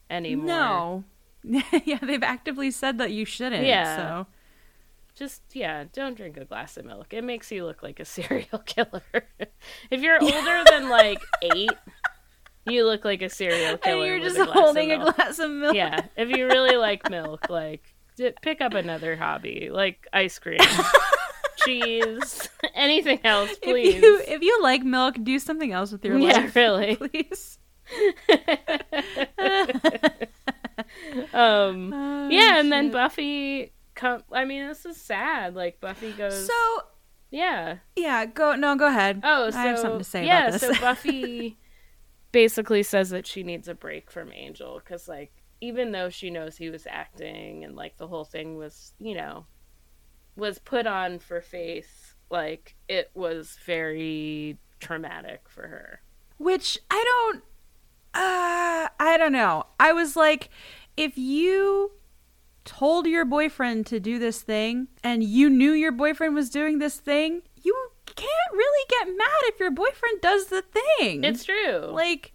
[0.08, 0.46] anymore.
[0.46, 1.04] No.
[1.84, 3.66] yeah, they've actively said that you shouldn't.
[3.66, 3.96] Yeah.
[3.96, 4.26] So
[5.16, 7.12] Just yeah, don't drink a glass of milk.
[7.12, 9.02] It makes you look like a serial killer.
[9.90, 11.20] if you're older than like
[11.54, 11.70] eight,
[12.66, 13.96] you look like a serial killer.
[13.98, 15.74] and you're just a holding a glass of milk.
[15.76, 17.94] Yeah, if you really like milk, like
[18.42, 20.58] pick up another hobby, like ice cream,
[21.64, 23.94] cheese, anything else, please.
[23.96, 26.56] If you if you like milk, do something else with your Yeah, life.
[26.56, 26.96] really.
[26.96, 27.58] Please.
[31.32, 32.90] um, Oh, yeah, and then.
[32.90, 34.22] Buffy come.
[34.32, 35.54] I mean, this is sad.
[35.54, 36.46] Like Buffy goes.
[36.46, 36.82] So
[37.30, 37.78] yeah.
[37.96, 39.20] yeah, go no, go ahead.
[39.24, 40.62] Oh, so I have something to say yeah, about this.
[40.62, 40.68] Yeah.
[40.74, 41.58] So Buffy
[42.32, 46.56] basically says that she needs a break from Angel because, like, even though she knows
[46.56, 49.46] he was acting and like the whole thing was, you know,
[50.36, 56.00] was put on for Faith, like it was very traumatic for her.
[56.38, 57.42] Which I don't
[58.14, 59.64] uh I don't know.
[59.80, 60.50] I was like
[60.96, 61.92] if you
[62.64, 66.96] told your boyfriend to do this thing and you knew your boyfriend was doing this
[66.96, 67.74] thing, you
[68.06, 71.24] can't really get mad if your boyfriend does the thing.
[71.24, 71.90] It's true.
[71.90, 72.32] like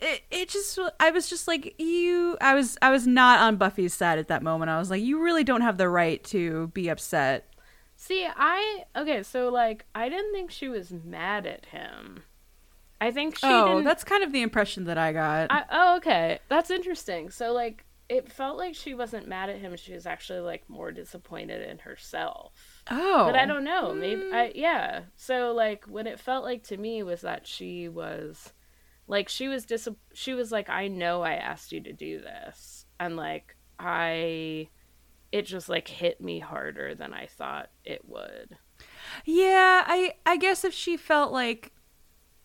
[0.00, 3.92] it, it just i was just like you i was i was not on buffy's
[3.92, 6.88] side at that moment i was like you really don't have the right to be
[6.88, 7.48] upset
[8.00, 12.22] See, I okay, so like I didn't think she was mad at him.
[13.00, 16.38] I think she oh that's kind of the impression that i got I, oh, okay.
[16.48, 17.30] That's interesting.
[17.30, 19.76] So, like, it felt like she wasn't mad at him.
[19.76, 22.82] She was actually, like, more disappointed in herself.
[22.90, 23.92] oh But I don't know.
[23.94, 24.52] Maybe, I, mm.
[24.54, 25.00] yeah.
[25.16, 28.52] So, like, what it felt like to me was that she was,
[29.06, 32.86] like, she was dis- she was like, I know I asked you to do this.
[32.98, 34.68] And, like, I,
[35.30, 38.56] it just, like, hit me harder than I thought it would.
[39.24, 41.72] yeah i i guess if she felt like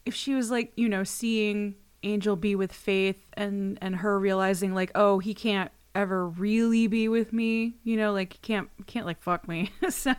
[0.06, 4.74] if she was like you know seeing angel be with faith and and her realizing
[4.74, 9.06] like oh he can't ever really be with me you know like he can't can't
[9.06, 10.14] like fuck me so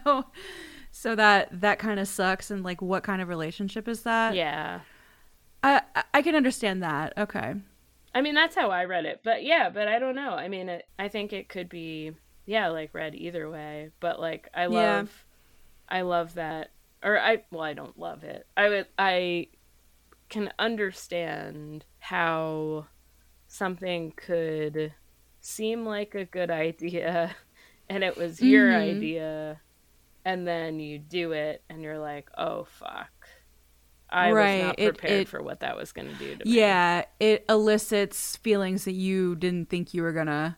[0.93, 4.81] so that that kind of sucks and like what kind of relationship is that Yeah.
[5.63, 5.83] I
[6.13, 7.15] I- can understand that.
[7.17, 7.55] Okay.
[8.15, 9.23] I mean, that's how I read it.
[9.25, 10.31] But yeah, but I don't know.
[10.35, 12.13] I mean, it, I think it could be,
[12.47, 13.91] yeah, like read either way.
[13.99, 14.69] But like, I Yeah.
[14.69, 15.25] love,
[15.89, 16.71] I love that.
[17.03, 18.47] Or I, well, I don't love it.
[18.57, 19.49] I would, I
[20.35, 22.87] can understand how
[23.47, 24.93] something could
[25.41, 27.35] seem like a good idea
[27.89, 28.97] and it was your Mhm.
[28.97, 29.61] idea
[30.25, 33.11] and then you do it and you're like, oh, fuck.
[34.11, 36.51] I Right, was not prepared it- for what that was going to do to me.
[36.57, 40.57] Yeah, it elicits feelings that you didn't think you were gonna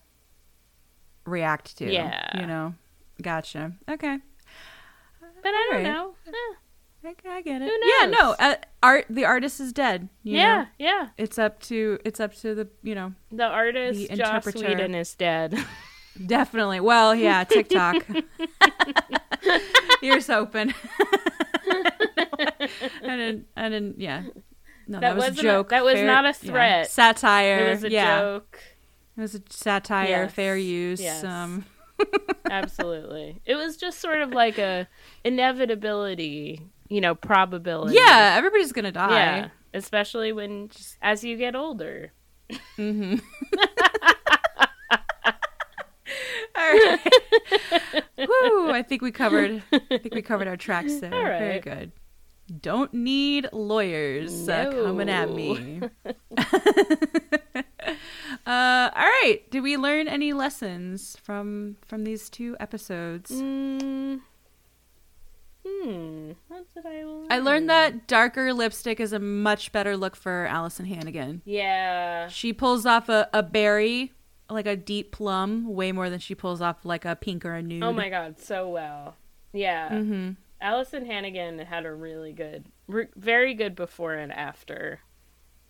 [1.24, 1.90] react to.
[1.92, 2.40] Yeah.
[2.40, 2.74] You know.
[3.20, 3.72] Gotcha.
[3.88, 4.18] Okay.
[5.20, 5.84] But I don't Alright.
[5.84, 6.14] know.
[6.26, 6.54] Eh,
[7.06, 7.68] I, I get it.
[7.68, 8.06] Who Yeah.
[8.10, 8.34] No.
[8.38, 9.06] Uh, art.
[9.08, 10.08] The artist is dead.
[10.22, 10.66] you yeah, know?
[10.78, 11.08] yeah.
[11.16, 11.98] It's up to.
[12.04, 12.68] It's up to the.
[12.82, 13.14] You know.
[13.30, 14.46] The artist The Joss.
[14.54, 15.56] Whedon is dead.
[16.26, 16.80] Definitely.
[16.80, 17.14] Well.
[17.14, 17.44] Yeah.
[17.48, 18.04] TikTok.
[20.02, 20.74] Ears open.
[21.68, 22.68] I
[23.02, 23.46] didn't.
[23.56, 24.00] I didn't.
[24.00, 24.22] Yeah.
[24.88, 25.68] No, that, That was a wasn't a- joke.
[25.70, 26.32] that was Fair- not a yeah.
[26.32, 26.90] threat.
[26.90, 27.58] Satire.
[27.66, 28.20] it was a yeah.
[28.20, 28.58] joke.
[29.16, 31.00] It was a satire, Yes, fair use.
[31.00, 31.24] yes.
[31.24, 31.64] Um,
[32.50, 33.40] Absolutely.
[33.46, 34.86] It was just sort of like a
[35.24, 37.96] inevitability, you know, probability.
[37.96, 39.10] yeah, everybody's gonna die.
[39.10, 39.48] Yeah.
[39.74, 40.70] Especially when
[41.02, 42.12] as you get older.
[42.78, 43.16] Mm-hmm.
[46.56, 47.00] All right.
[48.18, 48.70] Woo!
[48.70, 49.62] I think we covered.
[49.72, 51.14] I think we covered our tracks there.
[51.14, 51.38] All right.
[51.38, 51.92] Very good.
[52.60, 55.80] Don't need lawyers uh, coming at me.
[56.36, 56.40] uh,
[58.46, 59.40] all right.
[59.50, 63.32] Did we learn any lessons from from these two episodes?
[63.32, 64.20] Mm.
[65.66, 66.32] Hmm.
[66.48, 67.26] What did I learn?
[67.30, 71.42] I learned that darker lipstick is a much better look for Alyson Hannigan.
[71.44, 72.28] Yeah.
[72.28, 74.12] She pulls off a, a berry,
[74.48, 77.62] like a deep plum, way more than she pulls off like a pink or a
[77.62, 77.82] nude.
[77.82, 79.16] Oh my god, so well.
[79.52, 79.88] Yeah.
[79.90, 80.30] Mm-hmm.
[80.62, 85.00] Alyson Hannigan had a really good, re- very good before and after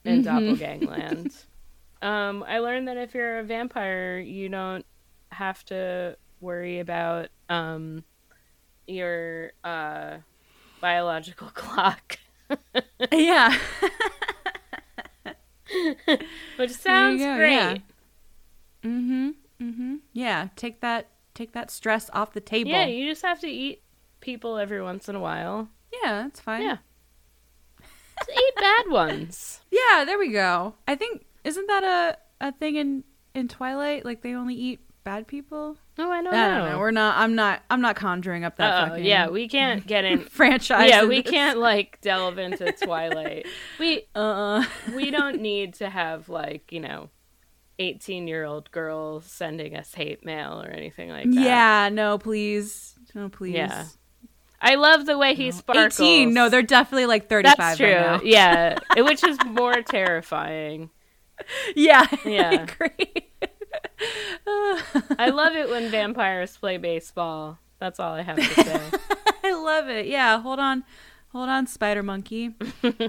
[0.05, 0.57] in Mhm.
[0.59, 1.45] Doppelgangland.
[2.03, 4.85] um, I learned that if you're a vampire, you don't
[5.31, 8.05] have to worry about um,
[8.87, 10.19] your uh,
[10.81, 12.19] biological clock.
[13.13, 13.57] Yeah.
[16.57, 17.53] Which sounds great.
[17.53, 17.77] yeah.
[18.85, 19.31] Mm-hmm.
[19.61, 19.95] Mm-hmm.
[20.13, 20.49] Yeah.
[20.57, 22.71] Take that take that stress off the table.
[22.71, 23.83] Yeah, you just have to eat
[24.21, 25.69] people every once in a while.
[26.03, 26.63] yeah, that's fine.
[26.63, 26.77] Yeah.
[27.81, 29.61] Just eat bad ones.
[29.71, 30.75] Yeah, there we go.
[30.89, 33.05] I think isn't that a, a thing in,
[33.35, 34.07] in Twilight?
[34.07, 35.77] Like they only eat bad people?
[35.99, 36.59] Oh, I don't I know.
[36.59, 36.79] don't know.
[36.81, 40.05] We're not I'm not I'm not conjuring up that Oh, fucking yeah, we can't get
[40.05, 40.19] in.
[40.21, 40.89] franchise.
[40.91, 41.31] yeah, we this.
[41.31, 43.47] can't like delve into Twilight.
[43.79, 44.65] We uh
[44.95, 47.09] we don't need to have like you know,
[47.79, 51.41] eighteen year old girls sending us hate mail or anything like that.
[51.41, 52.99] Yeah, no, please.
[53.15, 53.55] No, please.
[53.55, 53.85] Yeah.
[54.61, 56.01] I love the way he sparkles.
[56.01, 56.35] 18.
[56.35, 57.95] No, they're definitely like 35 That's by true.
[57.95, 58.21] now.
[58.25, 60.91] Yeah, which is more terrifying.
[61.77, 62.07] Yeah.
[62.25, 62.51] Yeah.
[62.51, 63.31] I agree.
[65.19, 67.59] I love it when vampires play baseball.
[67.79, 68.81] That's all I have to say.
[69.45, 70.07] I love it.
[70.07, 70.85] Yeah, hold on.
[71.33, 72.55] Hold on, Spider Monkey.
[72.83, 73.01] oh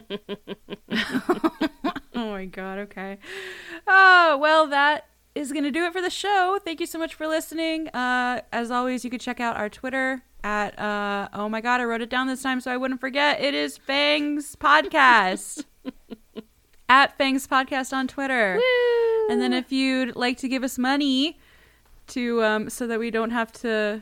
[2.14, 3.20] my god, okay.
[3.88, 6.60] Oh, well, that is going to do it for the show.
[6.64, 7.88] Thank you so much for listening.
[7.90, 11.86] Uh, as always, you can check out our Twitter at, uh, oh my god, I
[11.86, 13.40] wrote it down this time so I wouldn't forget.
[13.40, 15.64] It is Fangs Podcast.
[16.90, 18.60] At Fangs Podcast on Twitter.
[19.30, 21.38] And then if you'd like to give us money
[22.08, 24.02] to um, so that we don't have to,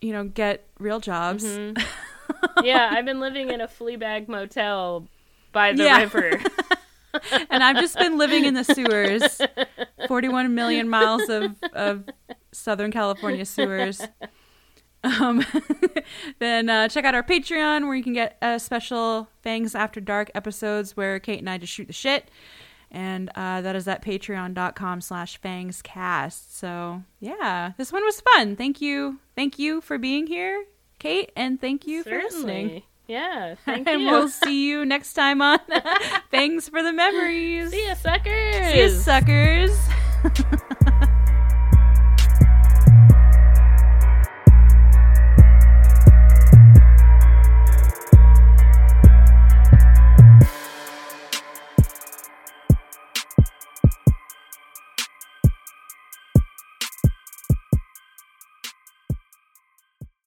[0.00, 1.44] you know, get real jobs.
[2.62, 5.06] yeah, I've been living in a flea bag motel
[5.52, 6.00] by the Yeah.
[6.00, 6.40] river.
[7.50, 9.40] and I've just been living in the sewers,
[10.08, 12.04] 41 million miles of, of
[12.52, 14.00] Southern California sewers.
[15.02, 15.44] Um,
[16.38, 20.30] then uh, check out our Patreon where you can get uh, special Fangs After Dark
[20.34, 22.30] episodes where Kayte and I just shoot the shit.
[22.90, 26.52] And uh, that is at patreon.com slash fangscast.
[26.52, 28.56] So, yeah, this one was fun.
[28.56, 29.20] Thank you.
[29.36, 30.64] Thank you for being here,
[30.98, 32.82] Kayte, and thank you for listening.
[33.06, 34.06] Yeah, thank and you.
[34.08, 35.60] we'll see you next time on
[36.30, 37.70] Fangs for the Memories.
[37.70, 38.72] See ya, suckers.
[38.72, 40.80] See you, suckers.